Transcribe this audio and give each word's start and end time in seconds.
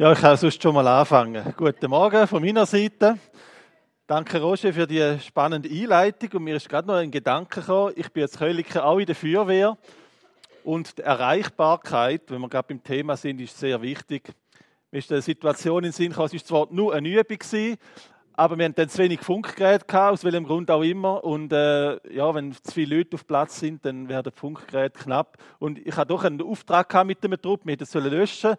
Ja, 0.00 0.12
ich 0.12 0.20
kann 0.20 0.36
sonst 0.36 0.62
schon 0.62 0.76
mal 0.76 0.86
anfangen. 0.86 1.42
Guten 1.56 1.90
Morgen 1.90 2.28
von 2.28 2.40
meiner 2.40 2.66
Seite. 2.66 3.18
Danke, 4.06 4.40
Roger, 4.40 4.72
für 4.72 4.86
die 4.86 5.18
spannende 5.18 5.68
Einleitung. 5.68 6.30
Und 6.34 6.44
mir 6.44 6.54
ist 6.54 6.68
gerade 6.68 6.86
noch 6.86 6.94
ein 6.94 7.10
Gedanke 7.10 7.58
gekommen. 7.58 7.94
Ich 7.96 8.08
bin 8.12 8.20
jetzt 8.20 8.38
Kölliker 8.38 8.84
auch 8.84 8.98
in 8.98 9.06
der 9.06 9.16
Feuerwehr. 9.16 9.76
Und 10.62 10.98
die 10.98 11.02
Erreichbarkeit, 11.02 12.22
wenn 12.28 12.40
wir 12.40 12.48
gerade 12.48 12.68
beim 12.68 12.80
Thema 12.80 13.16
sind, 13.16 13.40
ist 13.40 13.58
sehr 13.58 13.82
wichtig. 13.82 14.32
Mir 14.92 14.98
ist 14.98 15.10
eine 15.10 15.20
Situation 15.20 15.78
in 15.78 15.90
den 15.90 15.92
Sinn 15.92 16.10
gekommen, 16.10 16.30
es 16.32 16.34
war 16.34 16.44
zwar 16.44 16.68
nur 16.70 16.94
eine 16.94 17.08
Übung, 17.08 17.76
aber 18.34 18.56
wir 18.56 18.66
hatten 18.66 18.76
dann 18.76 18.88
zu 18.88 18.98
wenig 18.98 19.18
Funkgeräte 19.18 19.84
gehabt, 19.84 20.12
aus 20.12 20.22
welchem 20.22 20.44
Grund 20.44 20.70
auch 20.70 20.82
immer. 20.82 21.24
Und 21.24 21.52
äh, 21.52 22.14
ja, 22.14 22.32
wenn 22.36 22.52
zu 22.52 22.70
viele 22.70 22.98
Leute 22.98 23.16
auf 23.16 23.26
Platz 23.26 23.58
sind, 23.58 23.84
dann 23.84 24.08
werden 24.08 24.32
die 24.32 24.38
Funkgeräte 24.38 24.96
knapp. 24.96 25.38
Und 25.58 25.84
ich 25.84 25.96
hatte 25.96 26.10
doch 26.10 26.22
einen 26.22 26.40
Auftrag 26.40 26.88
gehabt 26.88 27.08
mit 27.08 27.24
dem 27.24 27.32
Trupp, 27.32 27.62
wir 27.64 27.72
hätten 27.72 27.82
es 27.82 27.94
löschen 27.94 28.54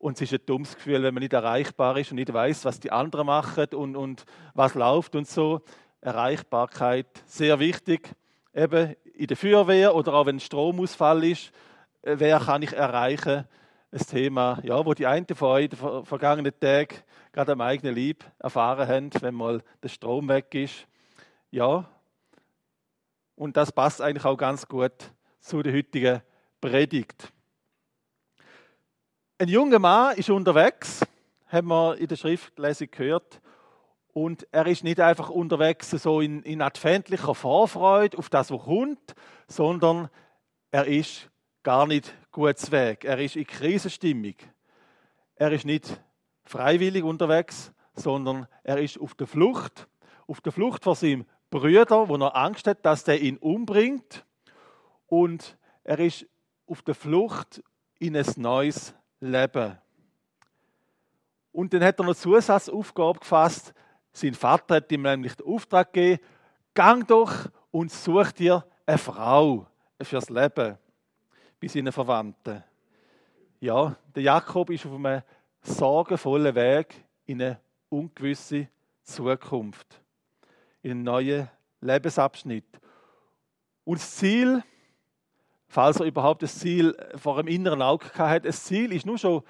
und 0.00 0.16
es 0.16 0.22
ist 0.22 0.40
ein 0.40 0.46
dummes 0.46 0.74
Gefühl, 0.74 1.02
wenn 1.02 1.12
man 1.12 1.20
nicht 1.20 1.34
erreichbar 1.34 1.96
ist 1.98 2.10
und 2.10 2.16
nicht 2.16 2.32
weiß, 2.32 2.64
was 2.64 2.80
die 2.80 2.90
anderen 2.90 3.26
machen 3.26 3.66
und, 3.74 3.96
und 3.96 4.24
was 4.54 4.74
läuft 4.74 5.14
und 5.14 5.28
so. 5.28 5.60
Erreichbarkeit, 6.00 7.06
sehr 7.26 7.58
wichtig. 7.58 8.10
Eben 8.54 8.96
in 9.14 9.26
der 9.26 9.36
Feuerwehr 9.36 9.94
oder 9.94 10.14
auch 10.14 10.24
wenn 10.24 10.40
Stromausfall 10.40 11.24
ist, 11.24 11.52
äh, 12.02 12.16
wer 12.18 12.40
kann 12.40 12.62
ich 12.62 12.72
erreichen? 12.72 13.44
Ein 13.92 13.98
Thema, 13.98 14.58
ja, 14.62 14.84
wo 14.86 14.94
die 14.94 15.06
einen 15.06 15.26
von 15.34 15.48
euch 15.48 15.68
den 15.68 16.04
vergangenen 16.06 16.58
Tagen 16.58 16.96
gerade 17.32 17.52
am 17.52 17.60
eigenen 17.60 17.94
Leib 17.94 18.24
erfahren 18.38 18.88
haben, 18.88 19.10
wenn 19.20 19.34
mal 19.34 19.62
der 19.82 19.88
Strom 19.88 20.28
weg 20.28 20.54
ist. 20.54 20.86
Ja, 21.50 21.84
und 23.34 23.56
das 23.56 23.70
passt 23.70 24.00
eigentlich 24.00 24.24
auch 24.24 24.36
ganz 24.36 24.66
gut 24.66 24.92
zu 25.40 25.62
der 25.62 25.74
heutigen 25.74 26.22
Predigt. 26.60 27.32
Ein 29.40 29.48
junger 29.48 29.78
Mann 29.78 30.18
ist 30.18 30.28
unterwegs, 30.28 31.00
haben 31.48 31.68
wir 31.68 31.96
in 31.96 32.08
der 32.08 32.16
Schriftlesung 32.16 32.88
gehört. 32.90 33.40
Und 34.12 34.46
er 34.52 34.66
ist 34.66 34.84
nicht 34.84 35.00
einfach 35.00 35.30
unterwegs 35.30 35.88
so 35.92 36.20
in, 36.20 36.42
in 36.42 36.60
adventlicher 36.60 37.34
Vorfreude 37.34 38.18
auf 38.18 38.28
das, 38.28 38.50
was 38.50 38.60
kommt, 38.60 39.14
sondern 39.48 40.10
er 40.70 40.86
ist 40.86 41.30
gar 41.62 41.86
nicht 41.86 42.14
gut 42.30 42.70
Weg. 42.70 43.06
Er 43.06 43.18
ist 43.18 43.34
in 43.36 43.46
Krisenstimmung. 43.46 44.34
Er 45.36 45.52
ist 45.52 45.64
nicht 45.64 45.98
freiwillig 46.44 47.02
unterwegs, 47.02 47.72
sondern 47.94 48.46
er 48.62 48.76
ist 48.76 49.00
auf 49.00 49.14
der 49.14 49.26
Flucht. 49.26 49.88
Auf 50.26 50.42
der 50.42 50.52
Flucht 50.52 50.84
vor 50.84 50.96
seinem 50.96 51.24
Brüder, 51.48 52.10
wo 52.10 52.16
er 52.16 52.36
Angst 52.36 52.66
hat, 52.66 52.84
dass 52.84 53.04
der 53.04 53.22
ihn 53.22 53.38
umbringt. 53.38 54.26
Und 55.06 55.56
er 55.82 55.98
ist 55.98 56.26
auf 56.66 56.82
der 56.82 56.94
Flucht 56.94 57.62
in 57.98 58.14
ein 58.14 58.26
neues 58.36 58.94
leben. 59.20 59.78
Und 61.52 61.72
dann 61.72 61.84
hat 61.84 61.98
er 61.98 62.04
noch 62.04 62.14
Zusatzaufgabe 62.14 63.20
gefasst. 63.20 63.74
Sein 64.12 64.34
Vater 64.34 64.76
hat 64.76 64.90
ihm 64.90 65.02
nämlich 65.02 65.34
den 65.36 65.46
Auftrag 65.46 65.92
gegeben, 65.92 66.22
gang 66.74 67.06
doch 67.06 67.32
und 67.70 67.92
such 67.92 68.32
dir 68.32 68.64
eine 68.86 68.98
Frau 68.98 69.66
fürs 70.00 70.30
Leben 70.30 70.78
bei 71.60 71.68
seinen 71.68 71.92
Verwandten. 71.92 72.64
Ja, 73.60 73.94
der 74.14 74.22
Jakob 74.22 74.70
ist 74.70 74.86
auf 74.86 74.94
einem 74.94 75.22
sorgenvollen 75.62 76.54
Weg 76.54 76.94
in 77.26 77.42
eine 77.42 77.60
ungewisse 77.88 78.68
Zukunft, 79.02 80.00
in 80.82 80.92
einen 80.92 81.02
neuen 81.02 81.48
Lebensabschnitt. 81.80 82.80
Und 83.84 83.98
das 83.98 84.16
Ziel 84.16 84.62
falls 85.70 86.00
er 86.00 86.06
überhaupt 86.06 86.42
das 86.42 86.58
Ziel 86.58 86.96
vor 87.14 87.36
dem 87.36 87.46
inneren 87.46 87.80
Auge 87.80 88.06
hatte. 88.14 88.48
Das 88.48 88.64
Ziel 88.64 88.92
ist 88.92 89.06
nur 89.06 89.16
schon 89.16 89.42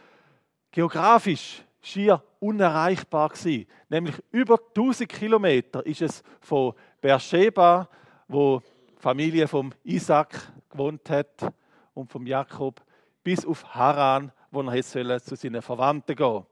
geografisch 0.70 1.64
schier 1.80 2.22
unerreichbar 2.38 3.30
gewesen. 3.30 3.66
Nämlich 3.88 4.14
über 4.30 4.58
1000 4.76 5.08
Kilometer 5.08 5.84
ist 5.84 6.02
es 6.02 6.22
von 6.40 6.74
Beersheba, 7.00 7.88
wo 8.28 8.60
die 8.60 9.02
Familie 9.02 9.48
vom 9.48 9.72
Isaac 9.82 10.52
gewohnt 10.68 11.08
hat 11.08 11.52
und 11.94 12.12
vom 12.12 12.26
Jakob, 12.26 12.82
bis 13.24 13.46
auf 13.46 13.74
Haran, 13.74 14.30
wo 14.50 14.60
er 14.60 14.74
jetzt 14.74 14.92
zu 14.92 15.36
seinen 15.36 15.62
Verwandten 15.62 16.14
gehen 16.14 16.44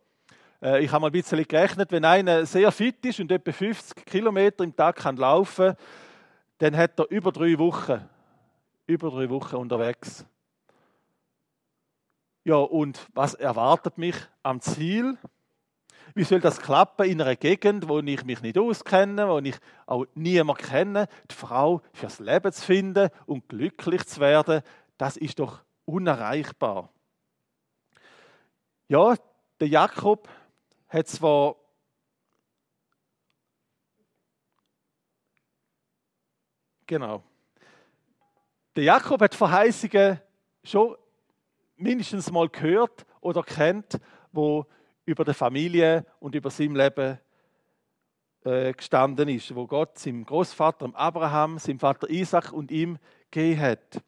äh, 0.62 0.82
Ich 0.82 0.90
habe 0.90 1.02
mal 1.02 1.08
ein 1.08 1.12
bisschen 1.12 1.46
gerechnet, 1.46 1.92
wenn 1.92 2.06
einer 2.06 2.46
sehr 2.46 2.72
fit 2.72 3.04
ist 3.04 3.20
und 3.20 3.30
etwa 3.30 3.52
50 3.52 4.06
Kilometer 4.06 4.64
im 4.64 4.74
Tag 4.74 4.96
kann 4.96 5.18
laufen, 5.18 5.74
dann 6.56 6.74
hat 6.74 6.98
er 6.98 7.10
über 7.10 7.32
drei 7.32 7.58
Wochen 7.58 8.08
über 8.88 9.10
drei 9.10 9.28
Wochen 9.28 9.56
unterwegs. 9.56 10.24
Ja, 12.44 12.56
und 12.56 13.06
was 13.14 13.34
erwartet 13.34 13.98
mich 13.98 14.16
am 14.42 14.60
Ziel? 14.60 15.18
Wie 16.14 16.24
soll 16.24 16.40
das 16.40 16.58
klappen 16.58 17.06
in 17.06 17.20
einer 17.20 17.36
Gegend, 17.36 17.86
wo 17.86 17.98
ich 18.00 18.24
mich 18.24 18.40
nicht 18.40 18.56
auskenne, 18.56 19.28
wo 19.28 19.38
ich 19.38 19.56
auch 19.84 20.06
niemand 20.14 20.60
kenne? 20.60 21.06
Die 21.30 21.34
Frau 21.34 21.82
fürs 21.92 22.18
Leben 22.18 22.50
zu 22.50 22.64
finden 22.64 23.10
und 23.26 23.46
glücklich 23.46 24.06
zu 24.06 24.20
werden, 24.20 24.62
das 24.96 25.18
ist 25.18 25.38
doch 25.38 25.62
unerreichbar. 25.84 26.90
Ja, 28.88 29.14
der 29.60 29.68
Jakob 29.68 30.26
hat 30.88 31.08
zwar 31.08 31.56
genau 36.86 37.22
der 38.76 38.84
Jakob 38.84 39.20
hat 39.20 39.34
Verheißungen 39.34 40.20
schon 40.62 40.96
mindestens 41.76 42.30
mal 42.30 42.48
gehört 42.48 43.06
oder 43.20 43.42
kennt, 43.42 43.98
wo 44.32 44.66
über 45.04 45.24
die 45.24 45.34
Familie 45.34 46.04
und 46.20 46.34
über 46.34 46.50
sein 46.50 46.74
Leben 46.74 47.18
äh, 48.44 48.72
gestanden 48.72 49.28
ist, 49.28 49.54
wo 49.54 49.66
Gott 49.66 49.98
seinem 49.98 50.24
Großvater 50.24 50.90
Abraham, 50.94 51.58
seinem 51.58 51.78
Vater 51.78 52.08
Isaac 52.10 52.52
und 52.52 52.70
ihm 52.70 52.98
gegeben 53.30 53.60
hat. 53.60 54.02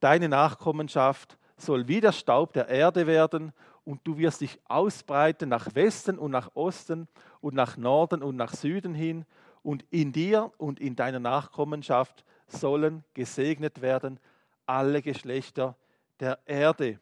Deine 0.00 0.28
Nachkommenschaft 0.28 1.38
soll 1.56 1.88
wie 1.88 2.00
der 2.00 2.12
Staub 2.12 2.52
der 2.52 2.68
Erde 2.68 3.06
werden 3.06 3.52
und 3.84 4.00
du 4.04 4.18
wirst 4.18 4.40
dich 4.40 4.58
ausbreiten 4.68 5.48
nach 5.48 5.74
Westen 5.74 6.18
und 6.18 6.30
nach 6.30 6.50
Osten 6.54 7.08
und 7.40 7.54
nach 7.54 7.76
Norden 7.76 8.22
und 8.22 8.36
nach 8.36 8.54
Süden 8.54 8.94
hin 8.94 9.24
und 9.62 9.84
in 9.90 10.12
dir 10.12 10.52
und 10.58 10.80
in 10.80 10.96
deiner 10.96 11.20
Nachkommenschaft 11.20 12.24
sollen 12.52 13.04
gesegnet 13.14 13.80
werden 13.80 14.20
alle 14.66 15.02
Geschlechter 15.02 15.76
der 16.20 16.38
Erde. 16.46 17.00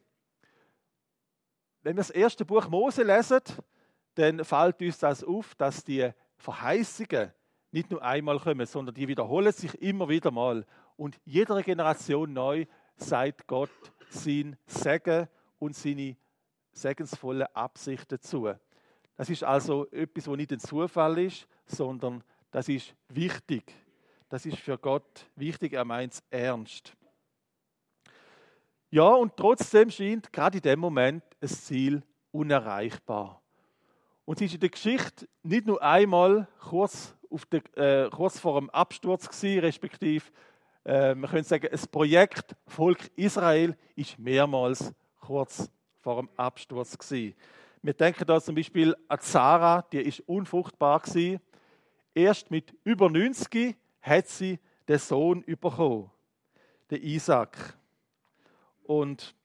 Wenn 1.83 1.95
wir 1.95 2.01
das 2.01 2.09
erste 2.09 2.45
Buch 2.45 2.67
Mose 2.67 3.03
lesen, 3.03 3.41
dann 4.15 4.43
fällt 4.43 4.81
uns 4.81 4.99
das 4.99 5.23
auf, 5.23 5.55
dass 5.55 5.83
die 5.83 6.11
Verheißungen 6.37 7.31
nicht 7.71 7.89
nur 7.89 8.03
einmal 8.03 8.39
kommen, 8.39 8.65
sondern 8.65 8.93
die 8.93 9.07
wiederholen 9.07 9.51
sich 9.51 9.81
immer 9.81 10.09
wieder 10.09 10.31
mal. 10.31 10.65
Und 10.97 11.19
jeder 11.23 11.61
Generation 11.61 12.33
neu 12.33 12.65
sagt 12.95 13.47
Gott 13.47 13.69
sein 14.09 14.57
Segen 14.65 15.27
und 15.57 15.75
seine 15.75 16.17
segensvolle 16.73 17.55
Absicht 17.55 18.11
dazu. 18.11 18.51
Das 19.15 19.29
ist 19.29 19.43
also 19.43 19.89
etwas, 19.91 20.27
wo 20.27 20.35
nicht 20.35 20.51
ein 20.51 20.59
Zufall 20.59 21.19
ist, 21.19 21.47
sondern 21.65 22.23
das 22.51 22.67
ist 22.67 22.93
wichtig. 23.09 23.73
Das 24.31 24.45
ist 24.45 24.59
für 24.59 24.77
Gott 24.77 25.25
wichtig, 25.35 25.73
er 25.73 25.83
meint 25.83 26.13
es 26.13 26.23
ernst. 26.29 26.93
Ja, 28.89 29.09
und 29.09 29.35
trotzdem 29.35 29.91
scheint 29.91 30.31
gerade 30.31 30.59
in 30.59 30.61
dem 30.61 30.79
Moment 30.79 31.21
ein 31.41 31.49
Ziel 31.49 32.01
unerreichbar. 32.31 33.41
Und 34.23 34.37
es 34.37 34.43
ist 34.43 34.53
in 34.53 34.61
der 34.61 34.69
Geschichte 34.69 35.27
nicht 35.43 35.67
nur 35.67 35.83
einmal 35.83 36.47
kurz, 36.61 37.13
der, 37.51 38.05
äh, 38.05 38.09
kurz 38.09 38.39
vor 38.39 38.57
dem 38.57 38.69
Absturz 38.69 39.27
gewesen, 39.27 39.59
respektive, 39.59 40.23
äh, 40.85 41.13
man 41.13 41.29
könnte 41.29 41.49
sagen, 41.49 41.67
das 41.69 41.85
Projekt 41.85 42.55
Volk 42.67 43.11
Israel 43.17 43.77
ist 43.97 44.17
mehrmals 44.17 44.93
kurz 45.19 45.69
vor 45.99 46.21
dem 46.21 46.29
Absturz 46.37 46.97
gewesen. 46.97 47.35
Wir 47.81 47.93
denken 47.93 48.25
da 48.25 48.39
zum 48.39 48.55
Beispiel 48.55 48.95
an 49.09 49.19
Sarah, 49.19 49.81
die 49.91 49.99
ist 49.99 50.21
unfruchtbar 50.21 51.01
gewesen. 51.01 51.41
Erst 52.13 52.49
mit 52.49 52.73
über 52.85 53.09
90 53.09 53.75
hat 54.01 54.27
sie 54.27 54.59
den 54.87 54.99
Sohn 54.99 55.43
bekommen, 55.45 56.11
den 56.89 57.03
Isaac. 57.03 57.77
Und 58.83 59.35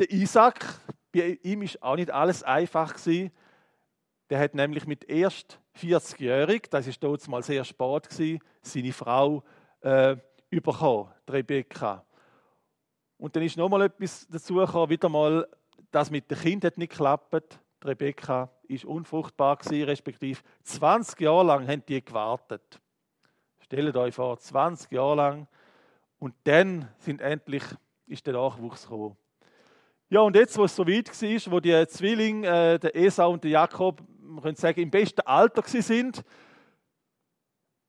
der 0.00 0.10
Isaac, 0.10 0.80
bei 1.12 1.38
ihm 1.42 1.62
ist 1.62 1.82
auch 1.82 1.96
nicht 1.96 2.10
alles 2.10 2.42
einfach 2.42 2.94
gewesen. 2.94 3.30
Der 4.30 4.40
hat 4.40 4.54
nämlich 4.54 4.86
mit 4.86 5.04
erst 5.08 5.60
40-jährig, 5.76 6.68
das 6.70 6.86
ist 6.86 7.02
dort 7.02 7.26
mal 7.28 7.42
sehr 7.42 7.64
spät 7.64 8.08
gewesen, 8.08 8.40
seine 8.62 8.92
Frau 8.92 9.44
äh, 9.80 10.16
bekommen, 10.50 11.10
Rebecca. 11.28 12.04
Und 13.18 13.36
dann 13.36 13.42
ist 13.42 13.56
noch 13.56 13.68
mal 13.68 13.82
etwas 13.82 14.26
dazu 14.28 14.54
gekommen, 14.54 14.90
wieder 14.90 15.08
mal, 15.08 15.48
das 15.90 16.10
mit 16.10 16.30
dem 16.30 16.38
Kind 16.38 16.64
hat 16.64 16.78
nicht 16.78 16.90
geklappt. 16.90 17.60
Rebecca 17.84 18.50
ist 18.66 18.84
unfruchtbar 18.84 19.56
gewesen, 19.56 19.84
respektive 19.84 20.40
20 20.62 21.20
Jahre 21.20 21.44
lang 21.44 21.68
haben 21.68 21.84
die 21.86 22.04
gewartet. 22.04 22.80
Stellt 23.74 23.96
euch 23.96 24.14
vor, 24.14 24.38
20 24.38 24.92
Jahre 24.92 25.16
lang. 25.16 25.48
Und 26.20 26.32
dann 26.44 26.88
sind 26.98 27.20
endlich, 27.20 27.64
ist 28.06 28.24
der 28.24 28.34
Nachwuchs 28.34 28.82
gekommen. 28.82 29.16
Ja, 30.08 30.20
und 30.20 30.36
jetzt, 30.36 30.56
wo 30.56 30.62
es 30.62 30.76
so 30.76 30.86
weit 30.86 31.08
war, 31.08 31.52
wo 31.52 31.58
die 31.58 31.86
Zwillinge, 31.88 32.46
äh, 32.46 32.78
der 32.78 32.94
Esau 32.94 33.32
und 33.32 33.42
der 33.42 33.50
Jakob, 33.50 34.00
man 34.20 34.44
könnte 34.44 34.60
sagen, 34.60 34.80
im 34.80 34.92
besten 34.92 35.22
Alter 35.22 35.64
sind, 35.66 36.22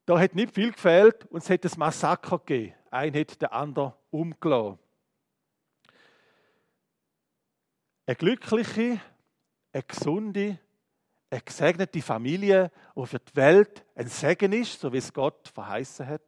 da 0.08 0.18
hat 0.18 0.34
nicht 0.34 0.56
viel 0.56 0.72
gefehlt 0.72 1.24
und 1.28 1.44
es 1.44 1.50
hat 1.52 1.64
ein 1.64 1.72
Massaker 1.78 2.40
gegeben. 2.40 2.74
Ein 2.90 3.14
hat 3.14 3.40
den 3.40 3.50
anderen 3.50 3.94
umgelassen. 4.10 4.80
Eine 8.08 8.16
glückliche, 8.16 9.00
eine 9.72 9.84
gesunde, 9.84 10.58
eine 11.36 11.44
gesegnete 11.44 12.02
Familie, 12.02 12.72
die 12.96 13.06
für 13.06 13.20
die 13.20 13.36
Welt 13.36 13.86
ein 13.96 14.08
Segen 14.08 14.54
ist, 14.54 14.80
so 14.80 14.92
wie 14.92 14.98
es 14.98 15.14
Gott 15.14 15.48
verheißen 15.50 16.08
hat. 16.08 16.22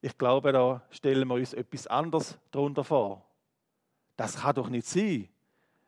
Ich 0.00 0.18
glaube, 0.18 0.52
da 0.52 0.82
stellen 0.90 1.28
wir 1.28 1.34
uns 1.34 1.52
etwas 1.52 1.86
anderes 1.86 2.38
darunter 2.50 2.84
vor. 2.84 3.24
Das 4.16 4.42
kann 4.42 4.54
doch 4.54 4.68
nicht 4.68 4.86
sein. 4.86 5.28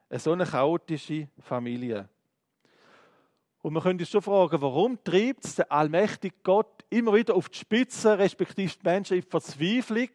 Eine 0.09 0.21
so 0.21 0.33
eine 0.33 0.47
chaotische 0.47 1.29
Familie. 1.41 2.09
Und 3.61 3.75
wir 3.75 3.83
können 3.83 3.99
uns 3.99 4.09
schon 4.09 4.23
fragen, 4.23 4.63
warum 4.63 5.03
treibt 5.03 5.45
es 5.45 5.57
der 5.57 5.71
allmächtige 5.71 6.37
Gott 6.43 6.85
immer 6.91 7.15
wieder 7.15 7.35
auf 7.35 7.49
die 7.49 7.59
Spitze, 7.59 8.19
respektive 8.19 8.73
die 8.73 8.85
Menschen 8.85 9.17
in 9.17 9.23
Verzweiflung 9.23 10.11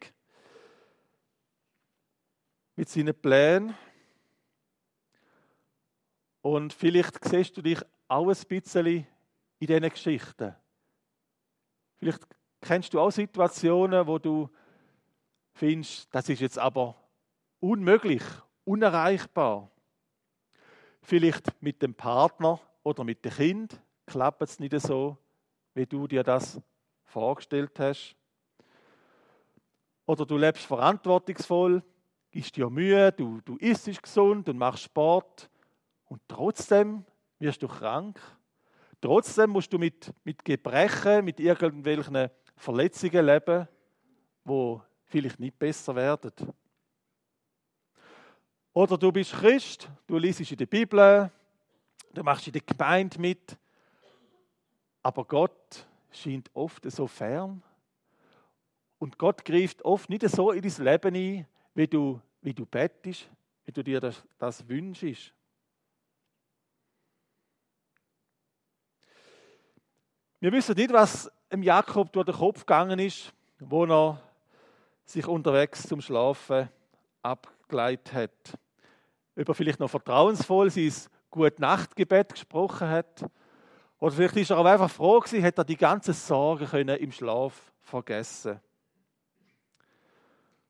mit 2.74 2.88
seinen 2.88 3.14
Plänen? 3.14 3.74
Und 6.44 6.74
vielleicht 6.74 7.24
siehst 7.24 7.56
du 7.56 7.62
dich 7.62 7.80
auch 8.06 8.28
ein 8.28 8.36
bisschen 8.46 8.86
in 8.86 9.06
diesen 9.66 9.88
Geschichten. 9.88 10.54
Vielleicht 11.96 12.20
kennst 12.60 12.92
du 12.92 13.00
auch 13.00 13.10
Situationen, 13.10 14.06
wo 14.06 14.18
du 14.18 14.50
findest, 15.54 16.14
das 16.14 16.28
ist 16.28 16.42
jetzt 16.42 16.58
aber 16.58 16.96
unmöglich, 17.60 18.22
unerreichbar. 18.64 19.70
Vielleicht 21.00 21.62
mit 21.62 21.80
dem 21.80 21.94
Partner 21.94 22.60
oder 22.82 23.04
mit 23.04 23.24
dem 23.24 23.32
Kind 23.32 23.80
klappt 24.04 24.42
es 24.42 24.58
nicht 24.58 24.78
so, 24.80 25.16
wie 25.72 25.86
du 25.86 26.06
dir 26.06 26.22
das 26.22 26.60
vorgestellt 27.04 27.80
hast. 27.80 28.16
Oder 30.04 30.26
du 30.26 30.36
lebst 30.36 30.66
verantwortungsvoll, 30.66 31.82
gibst 32.30 32.54
dir 32.54 32.68
Mühe, 32.68 33.12
du, 33.12 33.40
du 33.46 33.56
isst 33.56 34.02
gesund 34.02 34.46
und 34.50 34.58
machst 34.58 34.84
Sport 34.84 35.48
und 36.06 36.20
trotzdem 36.28 37.04
wirst 37.38 37.62
du 37.62 37.68
krank. 37.68 38.20
Trotzdem 39.00 39.50
musst 39.50 39.72
du 39.72 39.78
mit, 39.78 40.12
mit 40.24 40.44
Gebrechen, 40.44 41.24
mit 41.24 41.40
irgendwelchen 41.40 42.30
Verletzungen 42.56 43.26
leben, 43.26 43.68
wo 44.44 44.82
vielleicht 45.04 45.40
nicht 45.40 45.58
besser 45.58 45.94
werden. 45.94 46.32
Oder 48.72 48.98
du 48.98 49.12
bist 49.12 49.32
Christ, 49.32 49.88
du 50.06 50.18
liest 50.18 50.50
in 50.50 50.56
der 50.56 50.66
Bibel, 50.66 51.30
du 52.12 52.22
machst 52.22 52.46
in 52.46 52.52
der 52.52 52.62
Gemeinde 52.62 53.20
mit, 53.20 53.56
aber 55.02 55.24
Gott 55.24 55.86
scheint 56.10 56.50
oft 56.54 56.90
so 56.90 57.06
fern. 57.06 57.62
Und 58.98 59.18
Gott 59.18 59.44
greift 59.44 59.84
oft 59.84 60.08
nicht 60.08 60.28
so 60.28 60.50
in 60.50 60.62
dein 60.62 60.84
Leben 60.84 61.14
ein, 61.14 61.46
wie 61.74 61.86
du, 61.86 62.20
wie 62.40 62.54
du 62.54 62.64
bettest, 62.64 63.28
wie 63.64 63.72
du 63.72 63.84
dir 63.84 64.00
das, 64.00 64.24
das 64.38 64.66
wünschst. 64.66 65.34
Wir 70.40 70.52
wissen 70.52 70.74
nicht, 70.74 70.92
was 70.92 71.30
dem 71.52 71.62
Jakob 71.62 72.12
durch 72.12 72.26
den 72.26 72.34
Kopf 72.34 72.60
gegangen 72.60 72.98
ist, 72.98 73.32
wo 73.58 73.84
er 73.84 74.20
sich 75.04 75.26
unterwegs 75.26 75.86
zum 75.86 76.00
Schlafen 76.00 76.68
abgeleitet 77.22 78.12
hat 78.12 78.58
ob 79.36 79.48
er 79.48 79.54
vielleicht 79.54 79.80
noch 79.80 79.90
vertrauensvoll 79.90 80.70
sein 80.70 80.92
gute 81.30 81.60
Nachtgebet 81.60 82.30
gesprochen 82.30 82.88
hat. 82.88 83.24
Oder 83.98 84.12
vielleicht 84.12 84.36
ist 84.36 84.50
er 84.50 84.58
auch 84.58 84.64
einfach 84.64 84.90
froh 84.90 85.18
gewesen, 85.18 85.44
hat 85.44 85.58
er 85.58 85.64
die 85.64 85.76
ganzen 85.76 86.14
Sorgen 86.14 86.66
können 86.66 86.96
im 86.98 87.10
Schlaf 87.10 87.72
vergessen. 87.80 88.60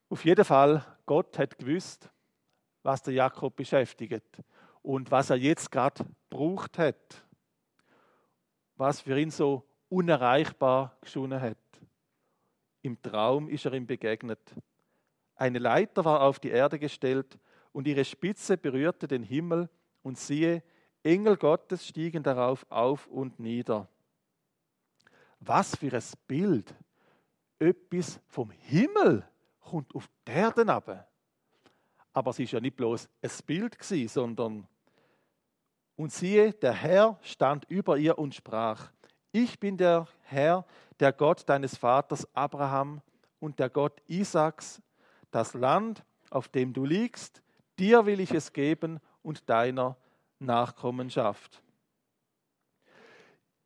Auf 0.09 0.23
jeden 0.25 0.45
Fall, 0.45 0.83
Gott 1.05 1.37
hat 1.37 1.57
gewusst, 1.57 2.09
was 2.81 3.03
der 3.03 3.13
Jakob 3.13 3.55
beschäftigt 3.55 4.41
und 4.81 5.11
was 5.11 5.29
er 5.29 5.35
jetzt 5.35 5.71
gerade 5.71 6.05
braucht 6.29 6.77
hat. 6.77 7.24
Was 8.75 9.01
für 9.01 9.19
ihn 9.19 9.31
so 9.31 9.65
unerreichbar 9.89 10.97
geschunden 11.01 11.39
hat. 11.39 11.57
Im 12.81 13.01
Traum 13.01 13.49
ist 13.49 13.65
er 13.65 13.73
ihm 13.73 13.87
begegnet. 13.87 14.39
Eine 15.35 15.59
Leiter 15.59 16.05
war 16.05 16.21
auf 16.21 16.39
die 16.39 16.49
Erde 16.49 16.79
gestellt 16.79 17.39
und 17.71 17.87
ihre 17.87 18.05
Spitze 18.05 18.57
berührte 18.57 19.07
den 19.07 19.23
Himmel 19.23 19.69
und 20.03 20.17
siehe, 20.17 20.63
Engel 21.03 21.37
Gottes 21.37 21.87
stiegen 21.87 22.23
darauf 22.23 22.65
auf 22.69 23.07
und 23.07 23.39
nieder. 23.39 23.87
Was 25.39 25.75
für 25.75 25.93
ein 25.93 26.03
Bild! 26.27 26.73
Etwas 27.59 28.19
vom 28.27 28.51
Himmel 28.51 29.27
kommt 29.59 29.93
auf 29.95 30.09
die 30.27 30.31
Erde 30.31 30.61
runter. 30.61 31.07
Aber 32.13 32.31
es 32.31 32.39
ist 32.39 32.51
ja 32.51 32.59
nicht 32.59 32.75
bloß 32.75 33.09
ein 33.21 33.31
Bild 33.45 33.77
sondern 34.07 34.67
und 35.95 36.11
siehe, 36.11 36.53
der 36.53 36.73
Herr 36.73 37.19
stand 37.21 37.65
über 37.65 37.97
ihr 37.97 38.17
und 38.17 38.35
sprach: 38.35 38.91
Ich 39.31 39.59
bin 39.59 39.77
der 39.77 40.07
Herr, 40.21 40.65
der 40.99 41.13
Gott 41.13 41.47
deines 41.47 41.77
Vaters 41.77 42.27
Abraham 42.35 43.01
und 43.39 43.59
der 43.59 43.69
Gott 43.69 44.01
Isaaks. 44.07 44.81
Das 45.31 45.53
Land, 45.53 46.03
auf 46.29 46.47
dem 46.47 46.73
du 46.73 46.85
liegst, 46.85 47.41
Dir 47.77 48.05
will 48.05 48.19
ich 48.19 48.31
es 48.31 48.53
geben 48.53 48.99
und 49.21 49.49
deiner 49.49 49.97
Nachkommenschaft. 50.39 51.61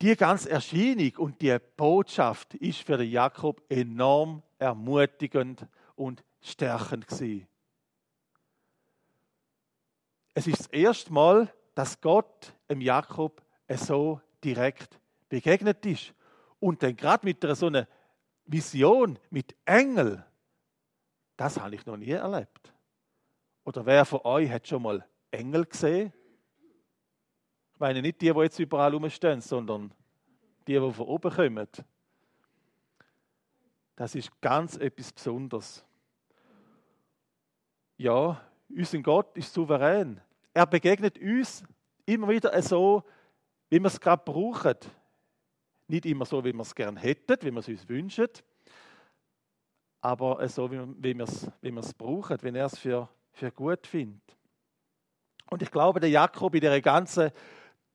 Die 0.02 0.16
ganze 0.16 0.50
Erscheinung 0.50 1.16
und 1.18 1.40
die 1.42 1.56
Botschaft 1.76 2.54
ist 2.54 2.80
für 2.80 3.02
Jakob 3.02 3.62
enorm 3.68 4.42
ermutigend 4.58 5.66
und 5.94 6.24
stärkend 6.40 7.06
gewesen. 7.06 7.46
Es 10.32 10.46
ist 10.46 10.60
das 10.60 10.66
erste 10.68 11.12
Mal, 11.12 11.52
dass 11.74 12.00
Gott 12.00 12.54
dem 12.68 12.80
Jakob 12.80 13.42
so 13.76 14.20
direkt 14.42 14.98
begegnet 15.28 15.84
ist. 15.86 16.14
Und 16.58 16.82
dann 16.82 16.96
gerade 16.96 17.24
mit 17.24 17.42
so 17.56 17.66
einer 17.66 17.86
Vision, 18.44 19.18
mit 19.30 19.54
Engel, 19.64 20.24
das 21.36 21.58
habe 21.58 21.74
ich 21.74 21.86
noch 21.86 21.96
nie 21.96 22.10
erlebt. 22.10 22.72
Oder 23.64 23.86
wer 23.86 24.04
von 24.04 24.20
euch 24.24 24.50
hat 24.50 24.66
schon 24.66 24.82
mal 24.82 25.06
Engel 25.30 25.64
gesehen? 25.64 26.12
Ich 27.72 27.80
meine 27.80 28.02
nicht 28.02 28.20
die, 28.20 28.32
die 28.32 28.40
jetzt 28.40 28.58
überall 28.58 28.92
rumstehen, 28.92 29.40
sondern 29.40 29.92
die, 30.66 30.78
die 30.78 30.92
von 30.92 31.06
oben 31.06 31.32
kommen. 31.32 31.68
Das 33.96 34.14
ist 34.14 34.38
ganz 34.40 34.76
etwas 34.76 35.12
Besonderes. 35.12 35.84
Ja, 37.96 38.40
unser 38.68 38.98
Gott 39.00 39.36
ist 39.36 39.52
souverän. 39.52 40.20
Er 40.52 40.66
begegnet 40.66 41.18
uns 41.18 41.64
immer 42.06 42.28
wieder 42.28 42.60
so, 42.62 43.04
wie 43.68 43.78
wir 43.78 43.86
es 43.86 44.00
gerade 44.00 44.22
brauchen. 44.24 44.76
Nicht 45.86 46.06
immer 46.06 46.24
so, 46.24 46.44
wie 46.44 46.52
wir 46.52 46.62
es 46.62 46.74
gerne 46.74 46.98
hätten, 47.00 47.36
wie 47.42 47.50
wir 47.50 47.60
es 47.60 47.68
uns 47.68 47.88
wünschen, 47.88 48.28
aber 50.00 50.48
so, 50.48 50.70
wie 50.70 51.18
wir 51.18 51.24
es, 51.24 51.50
wie 51.60 51.72
wir 51.72 51.80
es 51.80 51.94
brauchen, 51.94 52.38
wenn 52.42 52.54
er 52.54 52.66
es 52.66 52.78
für 52.78 53.08
für 53.32 53.50
gut 53.50 53.86
findet. 53.86 54.36
Und 55.50 55.62
ich 55.62 55.70
glaube, 55.70 56.00
der 56.00 56.10
Jakob 56.10 56.54
in 56.54 56.60
dieser 56.60 56.80
ganzen 56.80 57.30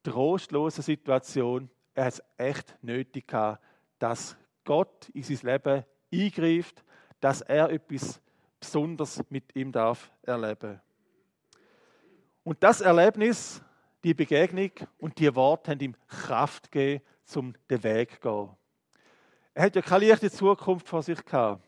trostlosen 0.04 0.84
Situation, 0.84 1.70
er 1.94 2.06
hat 2.06 2.14
es 2.14 2.24
echt 2.38 2.78
nötig 2.82 3.28
gehabt, 3.28 3.64
dass 4.00 4.36
Gott 4.64 5.10
in 5.10 5.24
sein 5.24 5.40
Leben 5.44 5.86
eingreift, 6.14 6.84
dass 7.22 7.42
er 7.42 7.70
etwas 7.70 8.22
Besonderes 8.60 9.24
mit 9.30 9.56
ihm 9.56 9.72
darf 9.72 10.12
erleben. 10.24 10.82
Und 12.46 12.62
das 12.62 12.80
Erlebnis, 12.80 13.60
die 14.04 14.14
Begegnung 14.14 14.70
und 15.00 15.18
die 15.18 15.34
Worte 15.34 15.72
haben 15.72 15.80
ihm 15.80 15.96
Kraft 16.08 16.72
gegeben, 16.72 17.04
zum 17.24 17.56
den 17.72 17.84
Weg 17.84 18.12
zu 18.12 18.20
gehen. 18.20 18.50
Er 19.56 19.64
hat 19.66 19.76
ja 19.76 19.82
keine 19.82 20.08
leichte 20.08 20.30
Zukunft 20.30 20.88
vor 20.88 21.02
sich 21.02 21.26
gehabt. 21.26 21.68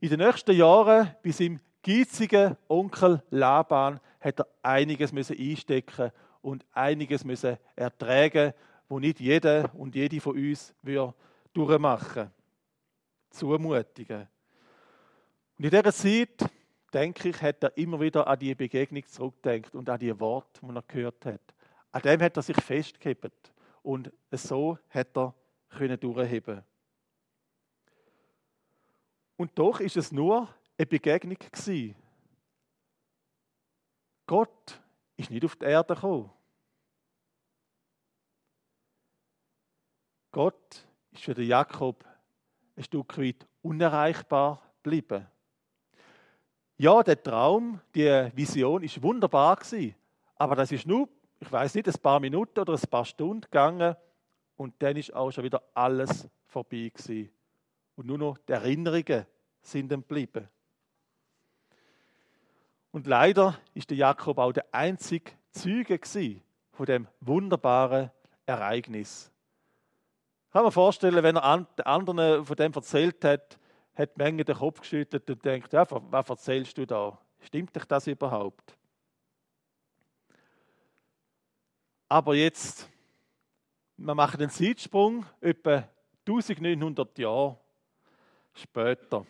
In 0.00 0.08
den 0.08 0.20
nächsten 0.20 0.56
Jahren, 0.56 1.14
bis 1.20 1.38
ihm 1.40 1.60
geizigen 1.82 2.56
Onkel 2.66 3.22
Laban 3.28 4.00
hat 4.20 4.40
er 4.40 4.48
einiges 4.62 5.12
müssen 5.12 5.36
einstecken 5.38 6.12
und 6.40 6.64
einiges 6.72 7.22
müssen 7.22 7.58
ertragen, 7.76 8.54
wo 8.88 8.98
nicht 8.98 9.20
jeder 9.20 9.70
und 9.74 9.94
jede 9.94 10.18
von 10.18 10.34
uns 10.34 10.74
durchmachen. 11.52 12.30
Zumutigen. 13.28 14.28
Und 15.58 15.64
in 15.66 15.70
dieser 15.70 15.92
Zeit, 15.92 16.50
denke 16.92 17.28
ich, 17.30 17.42
hat 17.42 17.62
er 17.62 17.76
immer 17.76 18.00
wieder 18.00 18.26
an 18.26 18.38
die 18.38 18.54
Begegnung 18.54 19.06
zurückgedacht 19.06 19.74
und 19.74 19.88
an 19.88 19.98
die 19.98 20.18
Worte, 20.18 20.60
die 20.62 20.74
er 20.74 20.82
gehört 20.82 21.26
hat. 21.26 21.54
An 21.92 22.02
dem 22.02 22.20
hat 22.20 22.36
er 22.36 22.42
sich 22.42 22.56
festgehalten 22.56 23.32
und 23.82 24.12
so 24.32 24.78
hat 24.90 25.16
er 25.16 25.34
können 25.70 25.98
durchheben. 25.98 26.62
Und 29.36 29.58
doch 29.58 29.80
ist 29.80 29.96
es 29.96 30.12
nur 30.12 30.48
eine 30.76 30.86
Begegnung 30.86 31.36
gewesen. 31.38 31.94
Gott 34.26 34.80
ist 35.16 35.30
nicht 35.30 35.44
auf 35.44 35.56
die 35.56 35.64
Erde 35.64 35.94
gekommen. 35.94 36.30
Gott 40.30 40.86
ist 41.10 41.24
für 41.24 41.34
den 41.34 41.48
Jakob 41.48 42.04
ein 42.76 42.84
Stück 42.84 43.18
weit 43.18 43.46
unerreichbar 43.62 44.62
geblieben. 44.82 45.26
Ja, 46.80 47.02
der 47.02 47.22
Traum, 47.22 47.78
die 47.94 48.30
Vision 48.34 48.82
ist 48.82 49.02
wunderbar 49.02 49.56
gewesen, 49.56 49.94
aber 50.36 50.56
das 50.56 50.72
ist 50.72 50.86
nur, 50.86 51.10
ich 51.38 51.52
weiß 51.52 51.74
nicht, 51.74 51.86
ein 51.86 52.00
paar 52.00 52.20
Minuten 52.20 52.58
oder 52.58 52.72
ein 52.72 52.88
paar 52.88 53.04
Stunden 53.04 53.42
gegangen 53.42 53.94
und 54.56 54.72
dann 54.78 54.96
ist 54.96 55.14
auch 55.14 55.30
schon 55.30 55.44
wieder 55.44 55.62
alles 55.74 56.26
vorbei 56.46 56.90
gewesen. 56.94 57.28
Und 57.96 58.06
nur 58.06 58.16
noch 58.16 58.38
die 58.38 58.52
Erinnerungen 58.52 59.26
sind 59.60 59.90
geblieben. 59.90 60.48
Und 62.92 63.06
leider 63.06 63.58
ist 63.74 63.90
der 63.90 63.98
Jakob 63.98 64.38
auch 64.38 64.52
der 64.52 64.64
einzige 64.72 65.32
Zeuge 65.50 66.00
von 66.72 66.86
dem 66.86 67.08
wunderbaren 67.20 68.10
Ereignis. 68.46 69.30
Kann 70.50 70.64
mir 70.64 70.72
vorstellen, 70.72 71.22
wenn 71.22 71.36
er 71.36 71.44
anderen 71.84 72.46
von 72.46 72.56
dem 72.56 72.72
erzählt 72.72 73.22
hat, 73.22 73.59
hat 73.94 74.16
Menge 74.16 74.44
den 74.44 74.56
Kopf 74.56 74.80
geschüttelt 74.80 75.28
und 75.28 75.44
denkt, 75.44 75.72
ja, 75.72 75.86
was 75.88 76.28
erzählst 76.28 76.78
du 76.78 76.86
da? 76.86 77.18
Stimmt 77.40 77.74
dich 77.74 77.84
das 77.84 78.06
überhaupt? 78.06 78.76
Aber 82.08 82.34
jetzt, 82.34 82.88
wir 83.96 84.14
machen 84.14 84.40
einen 84.40 84.50
Zeitsprung, 84.50 85.24
etwa 85.40 85.88
1900 86.26 87.18
Jahre 87.18 87.58
später. 88.52 89.26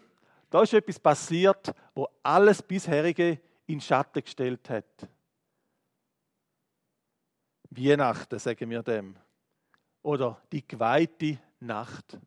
Da 0.48 0.62
ist 0.62 0.72
etwas 0.72 0.98
passiert, 0.98 1.72
wo 1.94 2.08
alles 2.22 2.62
bisherige 2.62 3.40
in 3.66 3.80
Schatten 3.80 4.22
gestellt 4.22 4.68
hat. 4.70 5.08
Weihnachten, 7.70 8.38
sagen 8.38 8.68
wir 8.68 8.82
dem. 8.82 9.16
Oder 10.02 10.42
die 10.50 10.66
geweihte 10.66 11.38
Nacht. 11.60 12.18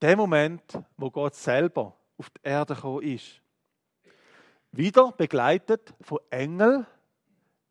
Der 0.00 0.16
Moment, 0.16 0.78
wo 0.96 1.10
Gott 1.10 1.34
selber 1.34 1.96
auf 2.16 2.30
die 2.30 2.40
Erde 2.42 2.74
gekommen 2.74 3.02
ist. 3.02 3.40
Wieder 4.70 5.12
begleitet 5.12 5.94
von 6.00 6.18
Engeln, 6.30 6.86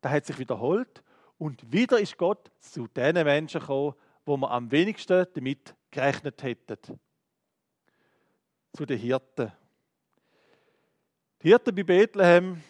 da 0.00 0.10
hat 0.10 0.26
sich 0.26 0.38
wiederholt. 0.38 1.02
Und 1.38 1.72
wieder 1.72 1.98
ist 2.00 2.18
Gott 2.18 2.50
zu 2.60 2.88
den 2.88 3.14
Menschen 3.14 3.60
gekommen, 3.60 3.94
wo 4.26 4.36
man 4.36 4.50
am 4.50 4.70
wenigsten 4.70 5.26
damit 5.32 5.74
gerechnet 5.90 6.42
hätten. 6.42 6.98
Zu 8.72 8.84
den 8.84 8.98
Hirten. 8.98 9.52
Die 11.42 11.48
Hirten 11.48 11.74
bei 11.74 11.84
Bethlehem, 11.84 12.62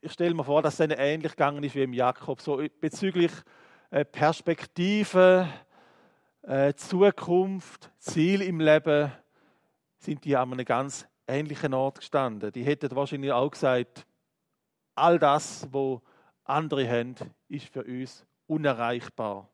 ich 0.00 0.12
stelle 0.12 0.34
mir 0.34 0.44
vor, 0.44 0.60
dass 0.60 0.74
es 0.74 0.80
ihnen 0.80 0.98
ähnlich 0.98 1.32
gegangen 1.32 1.62
ist 1.62 1.74
wie 1.74 1.84
im 1.84 1.92
Jakob, 1.92 2.40
so 2.40 2.60
bezüglich 2.80 3.32
äh, 3.90 4.04
Perspektive, 4.04 5.48
äh, 6.48 6.74
Zukunft, 6.74 7.90
Ziel 7.98 8.40
im 8.40 8.58
Leben, 8.58 9.12
sind 9.98 10.24
die 10.24 10.34
an 10.34 10.52
einem 10.52 10.64
ganz 10.64 11.06
ähnlichen 11.26 11.74
Ort 11.74 11.98
gestanden. 11.98 12.50
Die 12.52 12.62
hätten 12.62 12.96
wahrscheinlich 12.96 13.32
auch 13.32 13.50
gesagt, 13.50 14.06
all 14.94 15.18
das, 15.18 15.68
wo 15.70 16.00
andere 16.44 16.88
haben, 16.88 17.14
ist 17.48 17.66
für 17.66 17.84
uns 17.84 18.24
unerreichbar. 18.46 19.46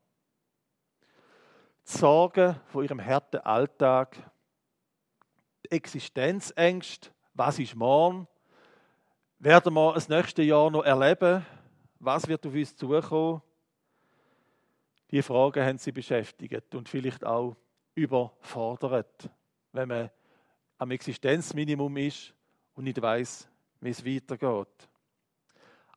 Die 1.84 1.98
Sorgen 1.98 2.60
von 2.66 2.84
ihrem 2.84 3.04
harten 3.04 3.38
Alltag, 3.38 4.16
die 5.64 5.72
Existenzängste, 5.72 7.10
was 7.34 7.58
ist 7.58 7.74
morgen, 7.74 8.28
werden 9.40 9.74
wir 9.74 9.94
das 9.94 10.08
nächste 10.08 10.42
Jahr 10.42 10.70
noch 10.70 10.84
erleben? 10.84 11.44
Was 11.98 12.28
wird 12.28 12.46
auf 12.46 12.54
uns 12.54 12.76
zukommen? 12.76 13.42
Die 15.14 15.23
Fragen 15.23 15.64
haben 15.64 15.78
sie 15.78 15.92
beschäftigt 15.92 16.75
und 16.75 16.88
vielleicht 16.88 17.25
auch 17.25 17.54
überfordert, 17.94 19.30
wenn 19.71 19.87
man 19.87 20.11
am 20.76 20.90
Existenzminimum 20.90 21.97
ist 21.99 22.35
und 22.75 22.83
nicht 22.83 23.00
weiß, 23.00 23.49
wie 23.80 23.90
es 23.90 24.04
weitergeht. 24.04 24.88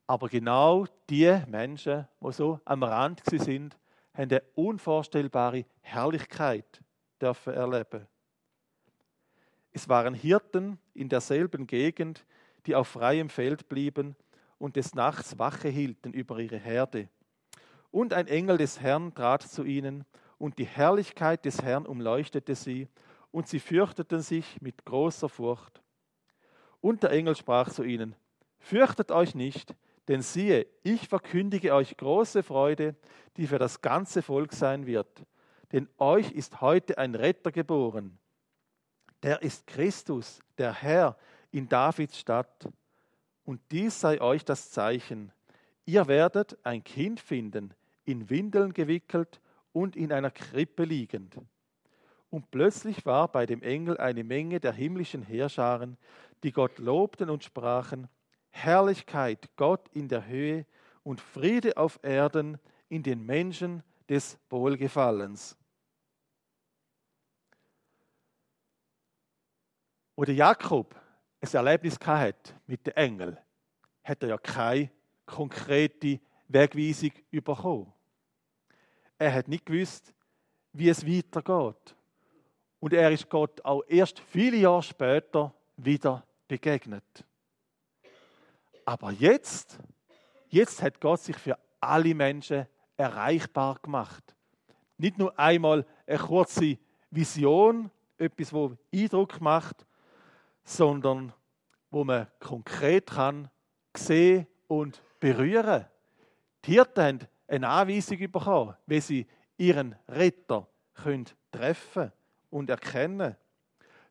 Aber 0.05 0.29
genau 0.29 0.85
die 1.09 1.35
Menschen, 1.47 2.07
die 2.21 2.31
so 2.31 2.59
am 2.63 2.83
Rand 2.83 3.23
sind, 3.25 3.75
haben 4.13 4.29
eine 4.29 4.43
unvorstellbare 4.53 5.65
Herrlichkeit 5.81 6.79
dürfen 7.19 7.55
erleben. 7.55 8.05
Es 9.71 9.89
waren 9.89 10.13
Hirten 10.13 10.77
in 10.93 11.09
derselben 11.09 11.65
Gegend, 11.65 12.23
die 12.67 12.75
auf 12.75 12.89
freiem 12.89 13.31
Feld 13.31 13.67
blieben 13.67 14.15
und 14.59 14.75
des 14.75 14.93
Nachts 14.93 15.39
Wache 15.39 15.69
hielten 15.69 16.13
über 16.13 16.37
ihre 16.37 16.59
Herde. 16.59 17.09
Und 17.91 18.13
ein 18.13 18.27
Engel 18.27 18.57
des 18.57 18.79
Herrn 18.79 19.13
trat 19.13 19.43
zu 19.43 19.63
ihnen, 19.63 20.05
und 20.37 20.59
die 20.59 20.65
Herrlichkeit 20.65 21.45
des 21.45 21.63
Herrn 21.63 21.85
umleuchtete 21.85 22.55
sie, 22.55 22.87
und 23.31 23.47
sie 23.47 23.59
fürchteten 23.59 24.21
sich 24.21 24.61
mit 24.61 24.85
großer 24.85 25.29
Furcht. 25.29 25.81
Und 26.81 27.03
der 27.03 27.11
Engel 27.11 27.35
sprach 27.35 27.69
zu 27.69 27.83
ihnen, 27.83 28.15
Fürchtet 28.59 29.11
euch 29.11 29.35
nicht, 29.35 29.75
denn 30.07 30.21
siehe, 30.21 30.67
ich 30.83 31.07
verkündige 31.07 31.73
euch 31.73 31.97
große 31.97 32.43
Freude, 32.43 32.95
die 33.35 33.47
für 33.47 33.59
das 33.59 33.81
ganze 33.81 34.21
Volk 34.21 34.53
sein 34.53 34.85
wird. 34.85 35.23
Denn 35.71 35.89
euch 35.97 36.31
ist 36.31 36.61
heute 36.61 36.97
ein 36.97 37.13
Retter 37.13 37.51
geboren. 37.51 38.17
Der 39.23 39.41
ist 39.41 39.67
Christus, 39.67 40.39
der 40.57 40.73
Herr, 40.73 41.17
in 41.51 41.67
Davids 41.67 42.17
Stadt. 42.17 42.69
Und 43.43 43.61
dies 43.71 43.99
sei 43.99 44.21
euch 44.21 44.45
das 44.45 44.71
Zeichen. 44.71 45.31
Ihr 45.85 46.07
werdet 46.07 46.57
ein 46.63 46.83
Kind 46.83 47.19
finden, 47.19 47.73
in 48.07 48.29
Windeln 48.29 48.73
gewickelt 48.73 49.41
und 49.73 49.95
in 49.95 50.11
einer 50.11 50.31
Krippe 50.31 50.85
liegend. 50.85 51.37
Und 52.29 52.49
plötzlich 52.51 53.05
war 53.05 53.31
bei 53.31 53.45
dem 53.45 53.61
Engel 53.61 53.97
eine 53.97 54.23
Menge 54.23 54.59
der 54.59 54.73
himmlischen 54.73 55.23
Heerscharen, 55.23 55.97
die 56.43 56.51
Gott 56.51 56.77
lobten 56.79 57.29
und 57.29 57.43
sprachen, 57.43 58.07
Herrlichkeit 58.49 59.49
Gott 59.55 59.87
in 59.93 60.07
der 60.07 60.25
Höhe 60.25 60.65
und 61.03 61.21
Friede 61.21 61.77
auf 61.77 61.99
Erden 62.01 62.57
in 62.89 63.03
den 63.03 63.25
Menschen 63.25 63.83
des 64.09 64.39
Wohlgefallens. 64.49 65.57
Oder 70.15 70.33
Jakob 70.33 70.95
ein 71.39 71.49
Erlebnis 71.53 71.99
hat 72.03 72.55
mit 72.65 72.87
den 72.87 72.95
Engeln, 72.95 73.37
hat 74.03 74.23
er 74.23 74.29
ja 74.29 74.37
keine 74.37 74.89
konkrete 75.25 76.19
Wegweisung 76.47 77.11
bekommen. 77.31 77.93
Er 79.17 79.33
hat 79.33 79.47
nicht 79.47 79.65
gewusst, 79.65 80.13
wie 80.73 80.89
es 80.89 81.05
weitergeht. 81.05 81.95
Und 82.79 82.93
er 82.93 83.11
ist 83.11 83.29
Gott 83.29 83.63
auch 83.65 83.83
erst 83.87 84.19
viele 84.19 84.57
Jahre 84.57 84.83
später 84.83 85.53
wieder 85.75 86.23
begegnet. 86.47 87.25
Aber 88.85 89.11
jetzt, 89.11 89.79
jetzt 90.49 90.81
hat 90.81 91.01
Gott 91.01 91.19
sich 91.21 91.35
für 91.35 91.57
alle 91.79 92.13
Menschen 92.13 92.67
erreichbar 92.95 93.79
gemacht. 93.81 94.23
Nicht 94.97 95.17
nur 95.17 95.37
einmal 95.37 95.85
eine 96.05 96.17
kurze 96.17 96.77
Vision, 97.11 97.91
etwas, 98.17 98.53
wo 98.53 98.75
Eindruck 98.93 99.41
macht, 99.41 99.85
sondern 100.63 101.33
wo 101.91 102.03
man 102.03 102.27
konkret 102.39 103.07
kann 103.07 103.49
sehen 103.95 104.47
und 104.67 105.01
berühren. 105.19 105.85
Die 106.65 106.73
Hirten 106.73 107.03
haben 107.03 107.19
eine 107.47 107.67
Anweisung 107.67 108.19
bekommen, 108.31 108.75
wie 108.85 108.99
sie 108.99 109.27
ihren 109.57 109.95
Retter 110.07 110.67
können 110.93 111.25
treffen 111.51 112.11
und 112.49 112.69
erkennen. 112.69 113.35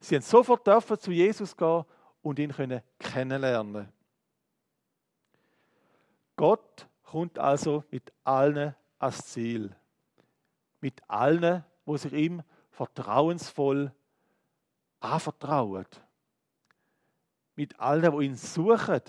Sie 0.01 0.15
haben 0.15 0.23
sofort 0.23 0.67
dürfen 0.67 0.99
zu 0.99 1.11
Jesus 1.11 1.57
gehen 1.57 1.85
und 2.23 2.39
ihn 2.39 2.53
können 2.53 2.83
kennenlernen. 2.99 3.89
Gott 6.37 6.87
kommt 7.03 7.39
also 7.39 7.85
mit 7.91 8.13
allen 8.25 8.75
ans 8.99 9.27
Ziel. 9.27 9.75
Mit 10.81 11.03
allen, 11.09 11.65
wo 11.85 11.97
sich 11.97 12.13
ihm 12.13 12.43
vertrauensvoll 12.71 13.93
anvertrauen 15.01 15.87
mit 17.57 17.81
allen, 17.81 18.19
die 18.19 18.27
ihn 18.27 18.37
suchen, 18.37 19.01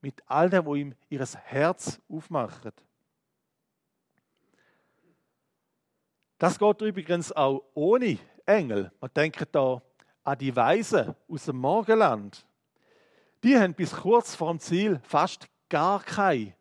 mit 0.00 0.22
allen, 0.26 0.64
die 0.64 0.80
ihm 0.80 0.94
ihr 1.10 1.26
Herz 1.44 2.00
aufmachen. 2.08 2.72
Das 6.38 6.58
geht 6.58 6.82
übrigens 6.82 7.32
auch 7.32 7.62
ohne 7.74 8.18
Engel. 8.44 8.92
Man 9.00 9.10
denkt 9.16 9.48
da 9.52 9.80
an 10.22 10.38
die 10.38 10.54
Weisen 10.54 11.14
aus 11.28 11.46
dem 11.46 11.56
Morgenland. 11.56 12.46
Die 13.42 13.56
haben 13.56 13.74
bis 13.74 13.92
kurz 13.92 14.34
vor 14.34 14.50
dem 14.50 14.60
Ziel 14.60 15.00
fast 15.02 15.48
gar 15.68 16.02
keine 16.02 16.54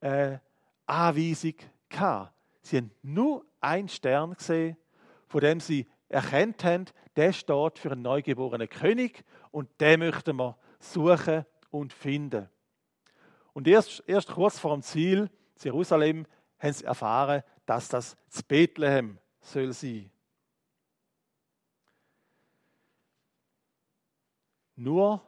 äh, 0.00 0.38
Anweisung 0.86 1.54
gehabt. 1.88 2.34
Sie 2.60 2.76
haben 2.76 2.90
nur 3.02 3.46
einen 3.60 3.88
Stern 3.88 4.34
gesehen, 4.34 4.76
von 5.26 5.40
dem 5.40 5.60
sie 5.60 5.86
erkannt 6.08 6.62
haben, 6.64 6.84
der 7.16 7.32
steht 7.32 7.78
für 7.78 7.92
einen 7.92 8.02
neugeborenen 8.02 8.68
König 8.68 9.24
und 9.50 9.68
den 9.80 10.00
möchten 10.00 10.36
wir 10.36 10.56
suchen 10.80 11.46
und 11.70 11.92
finden. 11.92 12.48
Und 13.52 13.66
erst, 13.66 14.02
erst 14.06 14.28
kurz 14.28 14.58
vor 14.58 14.72
dem 14.72 14.82
Ziel, 14.82 15.30
Jerusalem, 15.62 16.26
haben 16.58 16.72
sie 16.72 16.84
erfahren, 16.84 17.42
dass 17.68 17.86
das 17.86 18.16
zu 18.30 18.42
Bethlehem 18.44 19.18
soll 19.40 19.74
sein. 19.74 20.10
Nur 24.74 25.22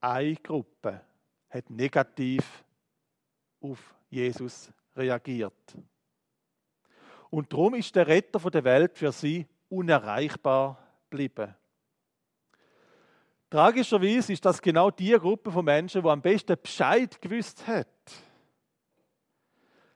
eine 0.00 0.36
Gruppe 0.36 1.02
hat 1.50 1.68
negativ 1.68 2.64
auf 3.60 3.94
Jesus 4.08 4.72
reagiert. 4.96 5.76
Und 7.28 7.52
darum 7.52 7.74
ist 7.74 7.94
der 7.94 8.06
Retter 8.06 8.38
der 8.50 8.64
Welt 8.64 8.96
für 8.96 9.12
sie 9.12 9.46
unerreichbar 9.68 10.78
geblieben. 11.10 11.54
Tragischerweise 13.50 14.32
ist 14.32 14.44
das 14.44 14.62
genau 14.62 14.90
die 14.90 15.12
Gruppe 15.12 15.52
von 15.52 15.66
Menschen, 15.66 16.02
die 16.02 16.08
am 16.08 16.22
besten 16.22 16.56
Bescheid 16.60 17.20
gewusst 17.20 17.66
hat. 17.66 17.88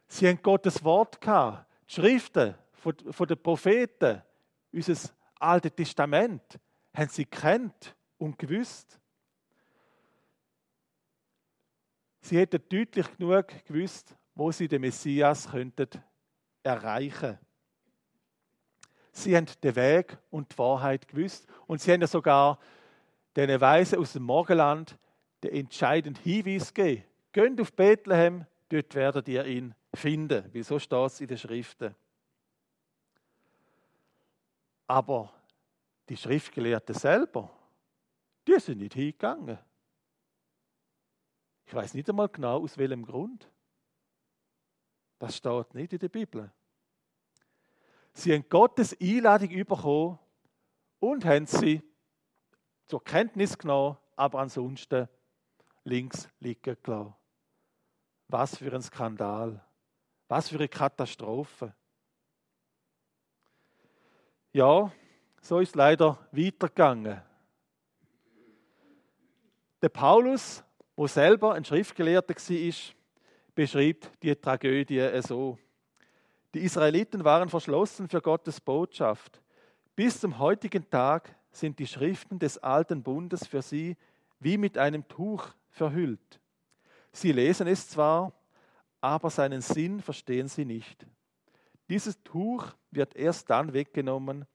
Sie 0.06 0.28
haben 0.28 0.42
Gottes 0.42 0.84
Wort 0.84 1.18
gehabt, 1.20 1.67
die 1.88 1.94
Schriften 1.94 2.54
von, 2.72 3.26
den 3.26 3.42
Propheten, 3.42 4.22
unser 4.72 5.10
Altes 5.38 5.74
Testament, 5.74 6.58
haben 6.94 7.08
sie 7.08 7.24
kennt 7.24 7.94
und 8.18 8.38
gewusst. 8.38 8.98
Sie 12.20 12.38
hätten 12.38 12.62
deutlich 12.68 13.16
genug 13.16 13.64
gewusst, 13.64 14.14
wo 14.34 14.52
sie 14.52 14.68
den 14.68 14.82
Messias 14.82 15.50
könnten 15.50 15.88
erreichen. 16.62 17.38
Sie 19.12 19.36
haben 19.36 19.46
den 19.62 19.76
Weg 19.76 20.18
und 20.30 20.52
die 20.52 20.58
Wahrheit 20.58 21.08
gewusst 21.08 21.46
und 21.66 21.80
sie 21.80 21.92
haben 21.92 22.06
sogar 22.06 22.58
den 23.34 23.60
Weisen 23.60 23.98
aus 23.98 24.12
dem 24.12 24.24
Morgenland 24.24 24.98
den 25.42 25.52
entscheidenden 25.52 26.22
Hinweis 26.22 26.74
gegeben. 26.74 27.04
Geht 27.32 27.60
auf 27.60 27.72
Bethlehem, 27.72 28.46
dort 28.68 28.94
werdet 28.94 29.28
ihr 29.28 29.44
ihn 29.44 29.74
finden. 29.94 30.48
Wieso 30.52 30.78
steht 30.78 31.06
es 31.06 31.20
in 31.20 31.26
den 31.26 31.38
Schriften? 31.38 31.94
Aber 34.86 35.32
die 36.08 36.16
Schriftgelehrten 36.16 36.94
selber, 36.94 37.50
die 38.46 38.58
sind 38.58 38.78
nicht 38.78 38.94
hingegangen. 38.94 39.58
Ich 41.66 41.74
weiß 41.74 41.92
nicht 41.92 42.08
einmal 42.08 42.28
genau, 42.28 42.62
aus 42.62 42.78
welchem 42.78 43.04
Grund. 43.04 43.50
Das 45.18 45.36
steht 45.36 45.74
nicht 45.74 45.92
in 45.92 45.98
der 45.98 46.08
Bibel. 46.08 46.50
Sie 48.14 48.32
haben 48.32 48.48
Gottes 48.48 48.96
Einladung 49.00 49.50
bekommen 49.50 50.18
und 50.98 51.24
haben 51.24 51.46
sie 51.46 51.82
zur 52.86 53.04
Kenntnis 53.04 53.58
genommen, 53.58 53.98
aber 54.16 54.40
ansonsten 54.40 55.08
links 55.84 56.28
liegen 56.40 56.76
gelassen. 56.82 57.14
Was 58.28 58.56
für 58.56 58.72
ein 58.72 58.82
Skandal. 58.82 59.62
Was 60.28 60.48
für 60.48 60.56
eine 60.56 60.68
Katastrophe. 60.68 61.74
Ja, 64.52 64.92
so 65.40 65.58
ist 65.60 65.74
leider 65.74 66.18
weitergegangen. 66.32 67.22
Der 69.80 69.88
Paulus 69.88 70.62
wo 70.98 71.06
selber 71.06 71.54
ein 71.54 71.64
Schriftgelehrter 71.64 72.34
war, 72.34 72.94
beschreibt 73.54 74.10
die 74.20 74.34
Tragödie 74.34 75.08
so. 75.22 75.56
Die 76.52 76.58
Israeliten 76.58 77.22
waren 77.22 77.48
verschlossen 77.48 78.08
für 78.08 78.20
Gottes 78.20 78.60
Botschaft. 78.60 79.40
Bis 79.94 80.18
zum 80.18 80.40
heutigen 80.40 80.90
Tag 80.90 81.36
sind 81.52 81.78
die 81.78 81.86
Schriften 81.86 82.40
des 82.40 82.58
alten 82.58 83.04
Bundes 83.04 83.46
für 83.46 83.62
sie 83.62 83.96
wie 84.40 84.58
mit 84.58 84.76
einem 84.76 85.06
Tuch 85.06 85.46
verhüllt. 85.70 86.40
Sie 87.12 87.30
lesen 87.30 87.68
es 87.68 87.88
zwar, 87.88 88.32
aber 89.00 89.30
seinen 89.30 89.60
Sinn 89.60 90.00
verstehen 90.00 90.48
sie 90.48 90.64
nicht. 90.64 91.06
Dieses 91.88 92.22
Tuch 92.22 92.66
wird 92.90 93.16
erst 93.16 93.48
dann 93.50 93.72
weggenommen, 93.72 94.46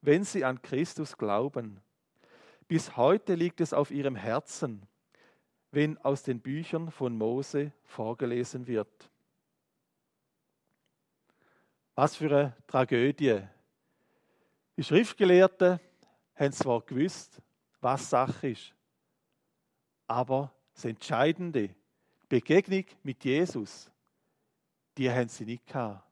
wenn 0.00 0.24
sie 0.24 0.44
an 0.44 0.60
Christus 0.62 1.16
glauben. 1.16 1.80
Bis 2.68 2.96
heute 2.96 3.34
liegt 3.34 3.60
es 3.60 3.72
auf 3.72 3.90
ihrem 3.90 4.16
Herzen 4.16 4.86
wenn 5.72 5.96
aus 5.98 6.22
den 6.22 6.38
Büchern 6.38 6.90
von 6.90 7.16
Mose 7.16 7.72
vorgelesen 7.84 8.66
wird. 8.66 9.10
Was 11.94 12.14
für 12.14 12.26
eine 12.26 12.56
Tragödie. 12.66 13.40
Die 14.76 14.84
Schriftgelehrten 14.84 15.80
haben 16.36 16.52
zwar 16.52 16.82
gewusst, 16.82 17.40
was 17.80 18.08
Sache 18.08 18.50
ist, 18.50 18.74
aber 20.06 20.52
das 20.74 20.84
Entscheidende, 20.84 21.68
die 21.68 21.74
Begegnung 22.28 22.84
mit 23.02 23.24
Jesus, 23.24 23.90
die 24.96 25.10
haben 25.10 25.28
sie 25.28 25.44
nicht 25.44 25.66
gehabt. 25.66 26.02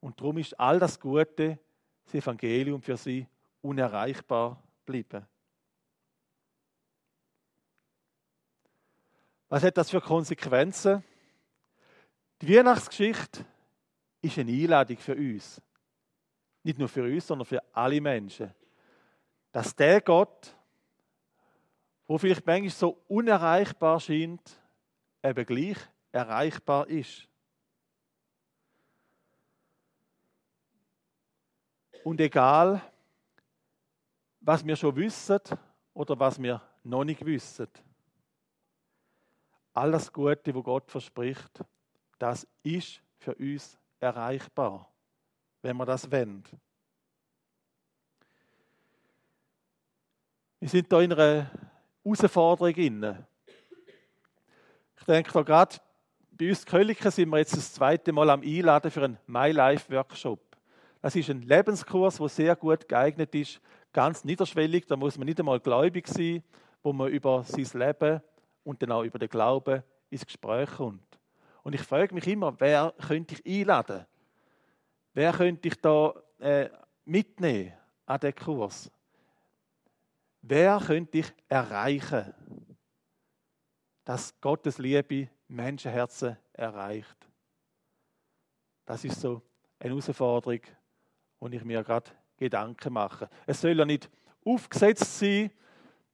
Und 0.00 0.18
darum 0.18 0.38
ist 0.38 0.58
all 0.58 0.78
das 0.78 0.98
Gute, 0.98 1.58
das 2.04 2.14
Evangelium 2.14 2.82
für 2.82 2.96
sie 2.96 3.26
unerreichbar 3.60 4.62
geblieben. 4.84 5.26
Was 9.48 9.62
hat 9.62 9.76
das 9.76 9.90
für 9.90 10.00
Konsequenzen? 10.00 11.04
Die 12.40 12.56
Weihnachtsgeschichte 12.56 13.44
ist 14.22 14.38
eine 14.38 14.50
Einladung 14.50 14.96
für 14.96 15.14
uns. 15.14 15.60
Nicht 16.62 16.78
nur 16.78 16.88
für 16.88 17.04
uns, 17.04 17.26
sondern 17.26 17.46
für 17.46 17.62
alle 17.72 18.00
Menschen. 18.00 18.52
Dass 19.52 19.76
der 19.76 20.00
Gott, 20.00 20.56
wo 22.06 22.18
vielleicht 22.18 22.46
manchmal 22.46 22.70
so 22.70 23.02
unerreichbar 23.08 24.00
scheint, 24.00 24.40
eben 25.22 25.44
gleich 25.44 25.76
erreichbar 26.10 26.88
ist. 26.88 27.28
Und 32.04 32.20
egal, 32.20 32.82
was 34.40 34.64
wir 34.66 34.76
schon 34.76 34.96
wissen 34.96 35.40
oder 35.94 36.18
was 36.18 36.40
wir 36.42 36.60
noch 36.82 37.04
nicht 37.04 37.24
wissen, 37.24 37.68
alles 39.72 40.12
Gute, 40.12 40.54
wo 40.54 40.62
Gott 40.62 40.90
verspricht, 40.90 41.64
das 42.18 42.46
ist 42.62 43.00
für 43.18 43.34
uns 43.36 43.78
erreichbar, 44.00 44.90
wenn 45.62 45.76
wir 45.76 45.86
das 45.86 46.10
wollen. 46.10 46.44
Wir 50.58 50.68
sind 50.68 50.92
da 50.92 51.00
in 51.00 51.12
einer 51.12 51.50
Herausforderung 52.04 52.74
inne. 52.74 53.26
Ich 54.98 55.04
denke 55.04 55.32
da 55.32 55.42
gerade 55.42 55.76
bei 56.30 56.48
uns 56.48 56.64
Köliken 56.64 57.10
sind 57.10 57.28
wir 57.28 57.38
jetzt 57.38 57.56
das 57.56 57.72
zweite 57.74 58.12
Mal 58.12 58.30
am 58.30 58.42
Einladen 58.42 58.90
für 58.90 59.04
einen 59.04 59.18
My 59.26 59.50
Life 59.50 59.92
Workshop. 59.92 60.51
Das 61.02 61.16
ist 61.16 61.28
ein 61.28 61.42
Lebenskurs, 61.42 62.18
der 62.18 62.28
sehr 62.28 62.56
gut 62.56 62.88
geeignet 62.88 63.34
ist, 63.34 63.60
ganz 63.92 64.24
niederschwellig. 64.24 64.86
Da 64.86 64.94
muss 64.94 65.18
man 65.18 65.26
nicht 65.26 65.40
einmal 65.40 65.58
gläubig 65.58 66.06
sein, 66.06 66.44
wo 66.80 66.92
man 66.92 67.10
über 67.10 67.42
sein 67.42 67.66
Leben 67.74 68.22
und 68.62 68.80
dann 68.80 68.92
auch 68.92 69.02
über 69.02 69.18
den 69.18 69.28
Glauben 69.28 69.82
ins 70.10 70.24
Gespräch 70.24 70.70
kommt. 70.70 71.18
Und 71.64 71.74
ich 71.74 71.82
frage 71.82 72.14
mich 72.14 72.26
immer, 72.28 72.54
wer 72.60 72.94
könnte 73.06 73.34
ich 73.34 73.60
einladen? 73.60 74.06
Wer 75.12 75.32
könnte 75.32 75.68
ich 75.68 75.80
da 75.80 76.14
äh, 76.38 76.70
mitnehmen 77.04 77.72
an 78.06 78.20
den 78.20 78.34
Kurs? 78.34 78.88
Wer 80.40 80.78
könnte 80.78 81.18
ich 81.18 81.32
erreichen, 81.48 82.32
dass 84.04 84.40
Gottes 84.40 84.78
Liebe 84.78 85.28
Menschenherzen 85.48 86.36
erreicht? 86.52 87.28
Das 88.84 89.04
ist 89.04 89.20
so 89.20 89.42
eine 89.80 89.90
Herausforderung, 89.90 90.60
wo 91.42 91.48
ich 91.48 91.64
mir 91.64 91.82
gerade 91.82 92.08
Gedanken 92.36 92.92
mache. 92.92 93.28
Es 93.46 93.60
soll 93.60 93.76
ja 93.76 93.84
nicht 93.84 94.08
aufgesetzt 94.44 95.18
sein, 95.18 95.50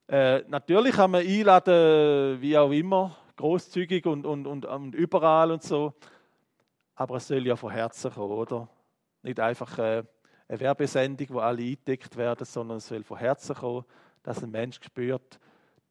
äh, 0.09 0.43
natürlich 0.49 0.95
kann 0.95 1.11
man 1.11 1.21
einladen, 1.21 2.41
wie 2.41 2.57
auch 2.57 2.71
immer, 2.71 3.15
großzügig 3.37 4.07
und, 4.07 4.25
und, 4.25 4.47
und, 4.47 4.65
und, 4.65 4.95
überall 4.95 5.51
und 5.51 5.63
so. 5.63 5.93
Aber 6.95 7.17
es 7.17 7.29
soll 7.29 7.47
ja 7.47 7.57
von 7.57 7.71
Herzen 7.71 8.11
kommen, 8.11 8.33
oder? 8.33 8.71
Nicht 9.23 9.39
einfach 9.39 9.79
äh, 9.79 10.03
eine 10.49 10.61
Werbesendung, 10.61 11.27
wo 11.29 11.41
alle 11.41 11.63
eingedeckt 11.63 12.17
werden, 12.17 12.47
sondern 12.47 12.79
es 12.79 12.89
soll 12.89 13.05
von 13.05 13.19
Herzen 13.19 13.55
kommen, 13.55 13.85
dass 14.23 14.43
ein 14.43 14.51
Mensch 14.51 14.81
spürt, 14.83 15.39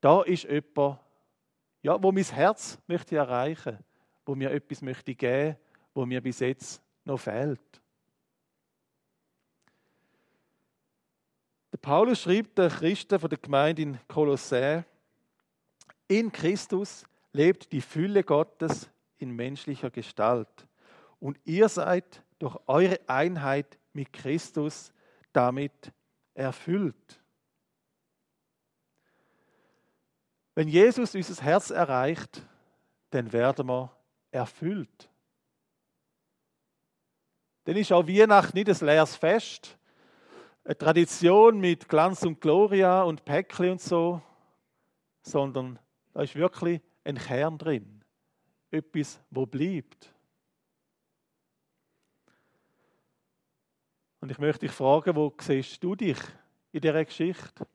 da 0.01 0.23
ist 0.23 0.45
jemand, 0.45 0.97
ja, 1.83 2.01
wo 2.01 2.11
mein 2.11 2.23
Herz 2.23 2.79
möchte 2.87 3.15
erreichen, 3.15 3.77
wo 4.25 4.33
mir 4.33 4.49
etwas 4.49 4.81
möchte 4.81 5.13
geben, 5.13 5.57
wo 5.93 6.07
mir 6.07 6.21
bis 6.21 6.39
jetzt 6.39 6.81
noch 7.05 7.19
fehlt. 7.19 7.81
Der 11.77 11.89
Paulus 11.89 12.23
schreibt 12.23 12.57
den 12.57 12.69
Christen 12.69 13.19
von 13.19 13.29
der 13.29 13.37
Gemeinde 13.37 13.83
in 13.83 13.99
Kolossä, 14.07 14.83
in 16.07 16.31
Christus 16.31 17.05
lebt 17.33 17.71
die 17.71 17.81
Fülle 17.81 18.23
Gottes 18.23 18.89
in 19.19 19.35
menschlicher 19.35 19.91
Gestalt. 19.91 20.67
Und 21.19 21.39
ihr 21.45 21.69
seid 21.69 22.23
durch 22.39 22.57
eure 22.65 22.99
Einheit 23.05 23.77
mit 23.93 24.11
Christus 24.11 24.91
damit 25.33 25.91
erfüllt. 26.33 27.21
Wenn 30.55 30.69
Jesus 30.69 31.13
unser 31.13 31.43
Herz 31.43 31.69
erreicht, 31.69 32.41
dann 33.11 33.31
werden 33.31 33.67
wir 33.67 33.95
erfüllt. 34.31 35.11
Dann 37.65 37.75
ist 37.75 37.91
auch 37.91 38.07
Weihnachten 38.07 38.57
nicht 38.57 38.67
ein 38.67 38.87
leeres 38.87 39.15
Fest, 39.15 39.76
eine 40.67 40.77
Tradition 40.77 41.61
mit 41.61 41.87
Glanz 41.87 42.23
und 42.23 42.41
Gloria 42.41 43.03
und 43.03 43.23
Päckli 43.23 43.69
und 43.69 43.79
so, 43.79 44.21
sondern 45.21 45.79
da 46.13 46.21
ist 46.23 46.35
wirklich 46.35 46.81
ein 47.05 47.17
Kern 47.17 47.57
drin. 47.57 48.03
Etwas, 48.69 49.17
wo 49.29 49.45
bleibt. 49.45 50.13
Und 54.19 54.29
ich 54.29 54.39
möchte 54.39 54.65
dich 54.65 54.75
fragen, 54.75 55.15
wo 55.15 55.33
siehst 55.39 55.81
du 55.81 55.95
dich 55.95 56.17
in 56.73 56.81
dieser 56.81 57.05
Geschichte? 57.05 57.65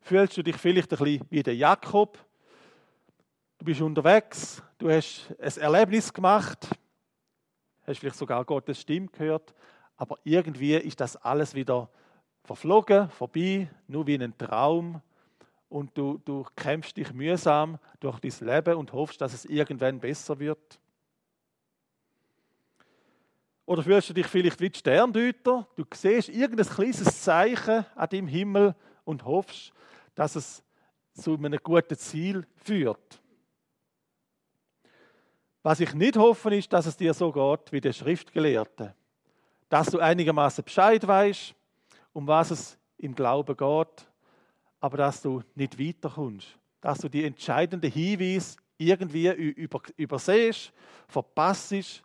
Fühlst 0.00 0.36
du 0.36 0.42
dich 0.42 0.56
vielleicht 0.56 0.92
ein 0.92 0.98
bisschen 0.98 1.26
wie 1.30 1.44
der 1.44 1.54
Jakob? 1.54 2.18
Du 3.58 3.64
bist 3.64 3.80
unterwegs, 3.80 4.60
du 4.78 4.90
hast 4.90 5.32
ein 5.38 5.62
Erlebnis 5.62 6.12
gemacht, 6.12 6.68
hast 7.86 8.00
vielleicht 8.00 8.16
sogar 8.16 8.44
Gottes 8.44 8.80
Stimme 8.80 9.06
gehört, 9.06 9.54
aber 9.96 10.18
irgendwie 10.24 10.74
ist 10.74 11.00
das 11.00 11.14
alles 11.14 11.54
wieder 11.54 11.88
verflogen, 12.44 13.08
vorbei, 13.10 13.68
nur 13.86 14.06
wie 14.06 14.14
ein 14.14 14.36
Traum. 14.36 15.00
Und 15.68 15.96
du, 15.96 16.20
du 16.24 16.44
kämpfst 16.54 16.96
dich 16.96 17.12
mühsam 17.12 17.78
durch 18.00 18.20
dein 18.20 18.48
Leben 18.48 18.74
und 18.76 18.92
hoffst, 18.92 19.20
dass 19.20 19.32
es 19.32 19.44
irgendwann 19.46 20.00
besser 20.00 20.38
wird. 20.38 20.78
Oder 23.64 23.82
fühlst 23.82 24.10
du 24.10 24.12
dich 24.12 24.26
vielleicht 24.26 24.60
wie 24.60 24.68
die 24.68 24.78
Sterndeuter? 24.78 25.66
Du 25.76 25.84
siehst 25.94 26.28
irgendein 26.28 26.66
kleines 26.66 27.22
Zeichen 27.22 27.86
an 27.94 28.08
deinem 28.10 28.26
Himmel 28.26 28.74
und 29.04 29.24
hoffst, 29.24 29.72
dass 30.14 30.36
es 30.36 30.62
zu 31.14 31.34
einem 31.34 31.58
guten 31.62 31.96
Ziel 31.96 32.46
führt. 32.56 33.22
Was 35.62 35.80
ich 35.80 35.94
nicht 35.94 36.16
hoffe, 36.16 36.54
ist, 36.54 36.72
dass 36.72 36.86
es 36.86 36.96
dir 36.96 37.14
so 37.14 37.32
geht 37.32 37.72
wie 37.72 37.80
der 37.80 37.92
Schriftgelehrte. 37.92 38.94
Dass 39.68 39.90
du 39.90 40.00
einigermaßen 40.00 40.64
Bescheid 40.64 41.06
weißt, 41.06 41.54
um 42.12 42.26
was 42.26 42.50
es 42.50 42.78
im 42.98 43.14
Glauben 43.14 43.56
geht, 43.56 44.06
aber 44.80 44.96
dass 44.96 45.22
du 45.22 45.42
nicht 45.54 45.78
weiterkommst. 45.78 46.58
Dass 46.80 46.98
du 46.98 47.08
die 47.08 47.24
entscheidenden 47.24 47.90
Hinweise 47.90 48.56
irgendwie 48.76 49.28
über, 49.30 49.80
übersehst, 49.96 50.72
verpasst 51.06 52.02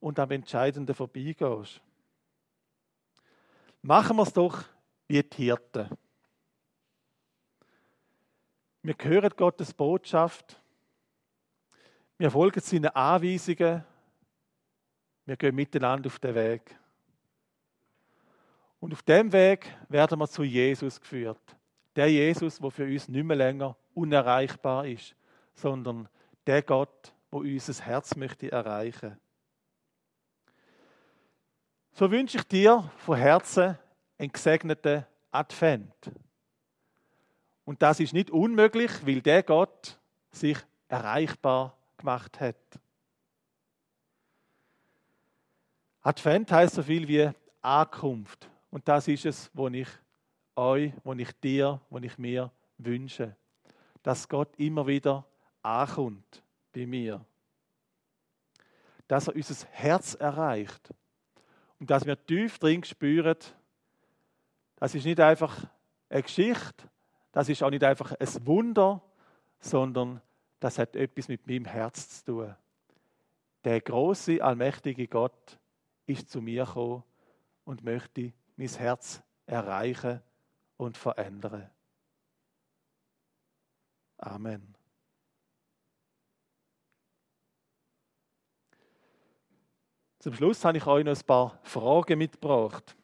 und 0.00 0.18
am 0.18 0.30
Entscheidenden 0.30 0.94
vorbeigehst. 0.94 1.80
Machen 3.82 4.16
wir 4.16 4.24
es 4.24 4.32
doch 4.32 4.64
wie 5.06 5.22
die 5.22 5.36
Hirten. 5.36 5.88
Wir 8.82 8.96
hören 9.00 9.32
Gottes 9.36 9.72
Botschaft 9.72 10.60
wir 12.18 12.30
folgen 12.30 12.60
seinen 12.60 12.86
Anweisungen. 12.86 13.84
Wir 15.26 15.36
gehen 15.36 15.54
miteinander 15.54 16.06
auf 16.06 16.18
den 16.18 16.34
Weg. 16.34 16.74
Und 18.80 18.92
auf 18.92 19.02
dem 19.02 19.32
Weg 19.32 19.74
werden 19.88 20.18
wir 20.18 20.28
zu 20.28 20.42
Jesus 20.42 21.00
geführt. 21.00 21.56
Der 21.94 22.10
Jesus, 22.10 22.58
der 22.58 22.70
für 22.70 22.84
uns 22.84 23.08
nicht 23.08 23.24
mehr 23.24 23.36
länger 23.36 23.76
unerreichbar 23.94 24.86
ist, 24.86 25.16
sondern 25.54 26.08
der 26.46 26.62
Gott, 26.62 27.14
wo 27.30 27.38
unser 27.38 27.84
Herz 27.84 28.14
möchte 28.16 28.52
erreichen. 28.52 29.18
So 31.92 32.10
wünsche 32.10 32.36
ich 32.36 32.44
dir 32.44 32.90
von 32.98 33.16
Herzen 33.16 33.78
einen 34.18 34.30
gesegneten 34.30 35.06
Advent. 35.30 36.12
Und 37.64 37.82
das 37.82 38.00
ist 38.00 38.12
nicht 38.12 38.30
unmöglich, 38.30 38.90
weil 39.06 39.22
der 39.22 39.42
Gott 39.42 39.98
sich 40.30 40.58
erreichbar 40.88 41.76
gemacht 41.96 42.38
hat. 42.40 42.56
Advent 46.02 46.52
heißt 46.52 46.74
so 46.74 46.82
viel 46.82 47.08
wie 47.08 47.30
Ankunft. 47.62 48.48
Und 48.76 48.86
das 48.86 49.08
ist 49.08 49.24
es, 49.24 49.50
was 49.54 49.72
ich 49.72 49.88
euch, 50.54 50.92
was 51.02 51.18
ich 51.18 51.32
dir, 51.40 51.80
was 51.88 52.02
ich 52.02 52.18
mir 52.18 52.52
wünsche. 52.76 53.34
Dass 54.02 54.28
Gott 54.28 54.54
immer 54.58 54.86
wieder 54.86 55.26
ankommt 55.62 56.42
bei 56.74 56.84
mir. 56.84 57.24
Dass 59.08 59.28
er 59.28 59.34
unser 59.34 59.66
Herz 59.70 60.12
erreicht. 60.12 60.92
Und 61.80 61.88
dass 61.88 62.04
wir 62.04 62.22
tief 62.26 62.58
drin 62.58 62.84
spüren, 62.84 63.38
das 64.74 64.94
ist 64.94 65.06
nicht 65.06 65.20
einfach 65.20 65.56
eine 66.10 66.22
Geschichte, 66.22 66.86
das 67.32 67.48
ist 67.48 67.62
auch 67.62 67.70
nicht 67.70 67.82
einfach 67.82 68.12
ein 68.12 68.46
Wunder, 68.46 69.02
sondern 69.58 70.20
das 70.60 70.78
hat 70.78 70.96
etwas 70.96 71.28
mit 71.28 71.46
meinem 71.46 71.64
Herz 71.64 72.22
zu 72.22 72.24
tun. 72.26 72.56
Der 73.64 73.80
große, 73.80 74.44
allmächtige 74.44 75.08
Gott 75.08 75.58
ist 76.04 76.28
zu 76.28 76.42
mir 76.42 76.66
gekommen 76.66 77.04
und 77.64 77.82
möchte 77.82 78.34
mein 78.56 78.68
Herz 78.68 79.22
erreichen 79.46 80.22
und 80.76 80.96
verändern. 80.96 81.70
Amen. 84.18 84.74
Zum 90.18 90.34
Schluss 90.34 90.64
habe 90.64 90.78
ich 90.78 90.86
euch 90.86 91.04
noch 91.04 91.16
ein 91.16 91.26
paar 91.26 91.60
Fragen 91.62 92.18
mitgebracht. 92.18 92.96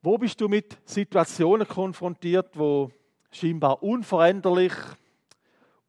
Wo 0.00 0.18
bist 0.18 0.40
du 0.40 0.48
mit 0.48 0.80
Situationen 0.84 1.68
konfrontiert, 1.68 2.58
wo 2.58 2.90
scheinbar 3.30 3.82
unveränderlich, 3.82 4.72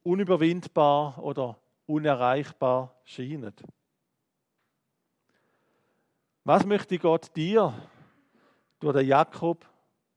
unüberwindbar 0.03 1.17
oder 1.23 1.57
unerreichbar 1.85 2.95
scheinen. 3.03 3.53
Was 6.45 6.65
möchte 6.65 6.99
Gott 6.99 7.33
dir 7.37 7.73
durch 8.79 8.97
den 8.97 9.07
Jakob 9.07 9.65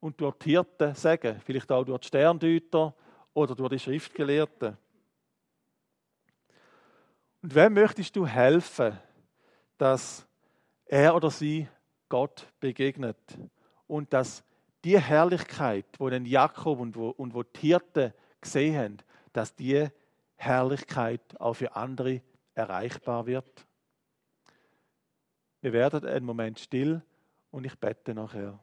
und 0.01 0.21
durch 0.21 0.35
die 0.39 0.51
Hirten 0.51 0.93
sagen? 0.97 1.41
Vielleicht 1.45 1.71
auch 1.71 1.85
durch 1.85 2.01
die 2.01 2.09
Sterndeuter 2.09 2.95
oder 3.33 3.55
durch 3.55 3.71
die 3.71 3.79
Schriftgelehrten. 3.79 4.77
Und 7.43 7.55
wem 7.55 7.75
möchtest 7.75 8.17
du 8.17 8.27
helfen, 8.27 8.99
dass 9.79 10.27
er 10.87 11.15
oder 11.15 11.31
sie 11.31 11.69
Gott 12.09 12.53
begegnet 12.59 13.17
und 13.87 14.13
dass 14.13 14.43
die 14.85 14.99
Herrlichkeit, 14.99 15.87
wo 15.99 16.11
den 16.11 16.27
Jakob 16.27 16.81
und 16.81 16.97
wo, 16.97 17.11
und 17.11 17.35
wo 17.35 17.45
die 17.45 17.61
Hirten 17.61 18.13
gesehen 18.41 18.77
haben, 18.77 18.97
dass 19.33 19.55
die 19.55 19.87
Herrlichkeit 20.35 21.21
auch 21.39 21.55
für 21.55 21.77
andere 21.77 22.21
erreichbar 22.55 23.27
wird. 23.27 23.67
Wir 25.67 25.73
werden 25.73 26.07
einen 26.07 26.25
Moment 26.25 26.61
still 26.61 27.03
und 27.51 27.67
ich 27.67 27.77
bete 27.77 28.15
nachher. 28.15 28.61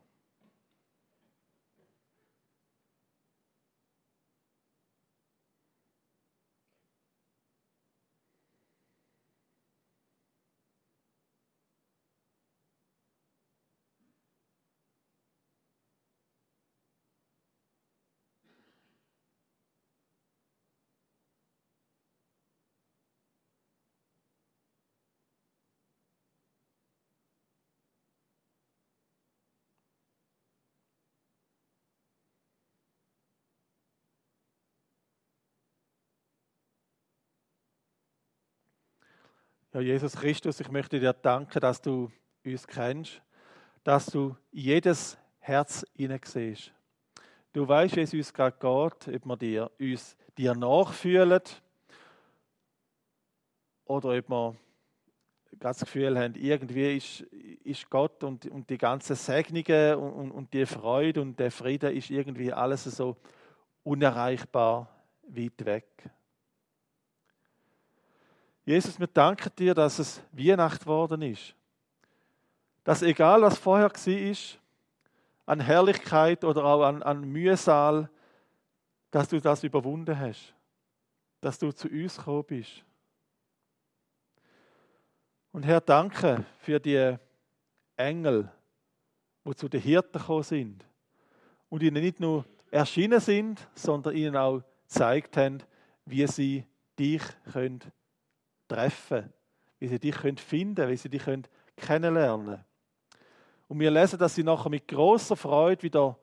Ja, 39.74 39.80
Jesus 39.80 40.16
Christus, 40.16 40.60
ich 40.60 40.70
möchte 40.70 41.00
dir 41.00 41.14
danken, 41.14 41.60
dass 41.60 41.82
du 41.82 42.12
uns 42.46 42.68
kennst, 42.68 43.24
dass 43.84 44.06
du 44.06 44.38
jedes 44.52 45.18
Herz 45.40 45.84
siehst. 46.26 46.72
Du 47.54 47.68
weißt, 47.68 47.96
wie 47.96 48.02
es 48.02 48.14
uns 48.14 48.32
gerade 48.32 48.56
geht, 48.56 49.16
ob 49.16 49.26
wir 49.26 49.36
dir, 49.36 49.72
uns 49.80 50.16
dir 50.38 50.54
nachfühlen 50.54 51.42
oder 53.86 54.10
ob 54.16 54.30
wir 54.30 54.56
das 55.54 55.80
Gefühl 55.80 56.20
haben, 56.20 56.36
irgendwie 56.36 56.96
ist, 56.96 57.22
ist 57.22 57.90
Gott 57.90 58.24
und, 58.24 58.46
und 58.46 58.70
die 58.70 58.78
ganzen 58.78 59.16
Segnungen 59.16 59.96
und, 59.96 60.14
und, 60.14 60.32
und 60.34 60.54
die 60.54 60.68
Freude 60.68 61.20
und 61.20 61.40
der 61.40 61.50
Frieden 61.50 61.96
ist 61.96 62.12
irgendwie 62.12 62.54
alles 62.54 62.84
so 62.84 63.18
unerreichbar 63.82 64.88
weit 65.30 65.66
weg. 65.66 66.12
Jesus, 68.65 68.99
wir 68.99 69.08
danken 69.08 69.52
dir, 69.58 69.73
dass 69.73 69.99
es 69.99 70.21
Weihnacht 70.32 70.82
geworden 70.82 71.21
ist. 71.21 71.54
Dass 72.84 73.02
egal, 73.02 73.41
was 73.41 73.58
vorher 73.58 73.91
war, 73.91 74.60
an 75.45 75.60
Herrlichkeit 75.60 76.43
oder 76.43 76.63
auch 76.63 76.84
an, 76.84 77.04
an 77.04 77.21
Mühsal, 77.21 78.10
dass 79.12 79.28
du 79.28 79.39
das 79.41 79.63
überwunden 79.63 80.17
hast. 80.17 80.54
dass 81.43 81.60
du 81.60 81.71
zu 81.73 81.89
uns 81.89 82.17
gekommen 82.17 82.45
bist. 82.45 82.84
Und 85.52 85.63
Herr, 85.63 85.82
danke 85.82 86.45
für 86.60 86.80
die 86.80 87.17
Engel, 87.97 88.49
die 89.45 89.56
zu 89.56 89.67
den 89.67 89.82
Hirten 89.82 90.17
gekommen 90.17 90.43
sind 90.43 90.86
und 91.69 91.84
ihnen 91.84 92.02
nicht 92.02 92.19
nur 92.19 92.45
erschienen 92.71 93.19
sind, 93.19 93.67
sondern 93.76 94.15
ihnen 94.15 94.38
auch 94.38 94.63
gezeigt 94.88 95.36
haben, 95.36 95.62
wie 96.06 96.26
sie 96.28 96.65
dich 96.97 97.21
können 97.52 97.82
treffen 98.67 99.32
wie 99.80 99.88
sie 99.88 99.99
dich 99.99 100.15
können 100.15 100.38
finden 100.38 100.89
wie 100.89 100.95
sie 100.95 101.10
dich 101.10 101.23
können 101.23 101.47
kennenlernen 101.76 102.63
Und 103.67 103.80
wir 103.80 103.91
lesen, 103.91 104.19
dass 104.19 104.36
sie 104.36 104.43
nachher 104.43 104.69
mit 104.69 104.88
großer 104.88 105.36
Freude 105.36 105.84
wieder 105.84 106.17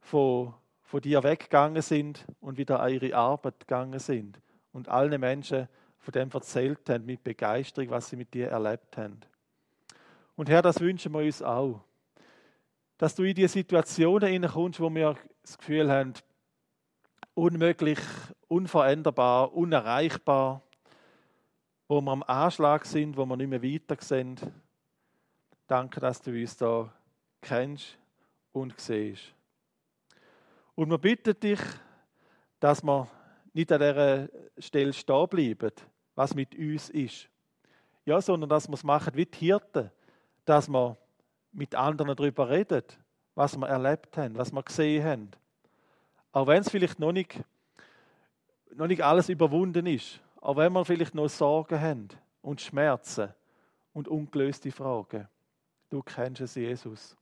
von, 0.00 0.54
von 0.82 1.00
dir 1.00 1.22
weggegangen 1.22 1.82
sind 1.82 2.26
und 2.40 2.58
wieder 2.58 2.80
an 2.80 2.92
ihre 2.92 3.14
Arbeit 3.14 3.60
gegangen 3.60 3.98
sind 3.98 4.40
und 4.72 4.88
allen 4.88 5.20
Menschen 5.20 5.68
von 5.98 6.12
dem 6.12 6.30
erzählt 6.30 6.88
haben, 6.88 7.04
mit 7.04 7.22
Begeisterung, 7.22 7.90
was 7.90 8.08
sie 8.08 8.16
mit 8.16 8.32
dir 8.32 8.48
erlebt 8.48 8.96
haben. 8.96 9.20
Und 10.34 10.48
Herr, 10.48 10.62
das 10.62 10.80
wünschen 10.80 11.12
wir 11.12 11.20
uns 11.20 11.42
auch. 11.42 11.82
Dass 12.96 13.14
du 13.14 13.22
in 13.22 13.34
die 13.34 13.46
Situationen 13.46 14.28
hineinkommst, 14.28 14.80
wo 14.80 14.92
wir 14.92 15.16
das 15.42 15.58
Gefühl 15.58 15.90
haben, 15.90 16.14
unmöglich, 17.34 17.98
unveränderbar, 18.48 19.52
unerreichbar, 19.52 20.62
wo 21.90 22.00
wir 22.00 22.12
am 22.12 22.22
Anschlag 22.22 22.86
sind, 22.86 23.16
wo 23.16 23.26
wir 23.26 23.36
nicht 23.36 23.48
mehr 23.48 23.64
weiter 23.64 23.96
sind. 23.98 24.40
Danke, 25.66 25.98
dass 25.98 26.22
du 26.22 26.30
uns 26.30 26.56
da 26.56 26.88
kennst 27.40 27.98
und 28.52 28.78
siehst. 28.78 29.34
Und 30.76 30.88
wir 30.88 30.98
bitten 30.98 31.40
dich, 31.40 31.58
dass 32.60 32.84
wir 32.84 33.08
nicht 33.52 33.72
an 33.72 33.80
dieser 33.80 34.28
Stelle 34.56 34.92
stehen 34.92 35.28
bleiben, 35.28 35.72
was 36.14 36.32
mit 36.32 36.54
uns 36.54 36.90
ist. 36.90 37.28
Ja, 38.04 38.20
sondern 38.20 38.50
dass 38.50 38.68
wir 38.68 38.74
es 38.74 38.84
machen 38.84 39.16
wie 39.16 39.26
die 39.26 39.38
Hirten, 39.38 39.90
dass 40.44 40.68
wir 40.68 40.96
mit 41.50 41.74
anderen 41.74 42.14
darüber 42.14 42.50
reden, 42.50 42.84
was 43.34 43.56
wir 43.56 43.66
erlebt 43.66 44.16
haben, 44.16 44.38
was 44.38 44.52
wir 44.52 44.62
gesehen 44.62 45.04
haben. 45.04 45.30
Auch 46.30 46.46
wenn 46.46 46.60
es 46.60 46.70
vielleicht 46.70 47.00
noch 47.00 47.10
nicht, 47.10 47.42
noch 48.76 48.86
nicht 48.86 49.02
alles 49.02 49.28
überwunden 49.28 49.86
ist, 49.86 50.20
auch 50.40 50.56
wenn 50.56 50.72
wir 50.72 50.84
vielleicht 50.84 51.14
noch 51.14 51.28
Sorgen 51.28 51.80
haben 51.80 52.08
und 52.42 52.60
Schmerzen 52.60 53.32
und 53.92 54.08
ungelöste 54.08 54.72
Fragen. 54.72 55.28
Du 55.90 56.02
kennst 56.02 56.40
es, 56.40 56.54
Jesus. 56.54 57.16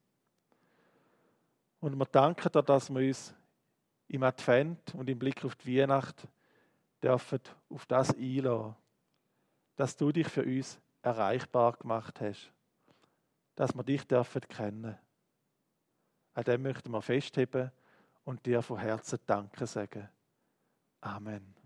Und 1.81 1.97
wir 1.97 2.07
danken 2.07 2.51
dir, 2.53 2.63
dass 2.63 2.91
wir 2.91 3.07
uns 3.07 3.35
im 4.09 4.23
Advent 4.23 4.95
und 4.95 5.09
im 5.09 5.19
Blick 5.19 5.45
auf 5.45 5.57
die 5.57 5.79
Weihnacht 5.79 6.27
dürfen 7.03 7.41
auf 7.69 7.87
das 7.87 8.15
einladen, 8.17 8.75
dass 9.77 9.97
du 9.97 10.11
dich 10.11 10.29
für 10.29 10.43
uns 10.43 10.81
erreichbar 11.03 11.75
gemacht 11.75 12.21
hast, 12.21 12.53
dass 13.55 13.75
wir 13.75 13.85
dich 13.85 14.07
dürfen 14.07 14.43
kennen. 14.43 14.99
An 16.35 16.45
dem 16.45 16.63
möchten 16.63 16.91
wir 16.91 17.03
festheben 17.03 17.71
und 18.25 18.45
dir 18.47 18.63
von 18.63 18.79
Herzen 18.79 19.19
Danke 19.27 19.67
sagen. 19.67 20.09
Amen. 21.01 21.58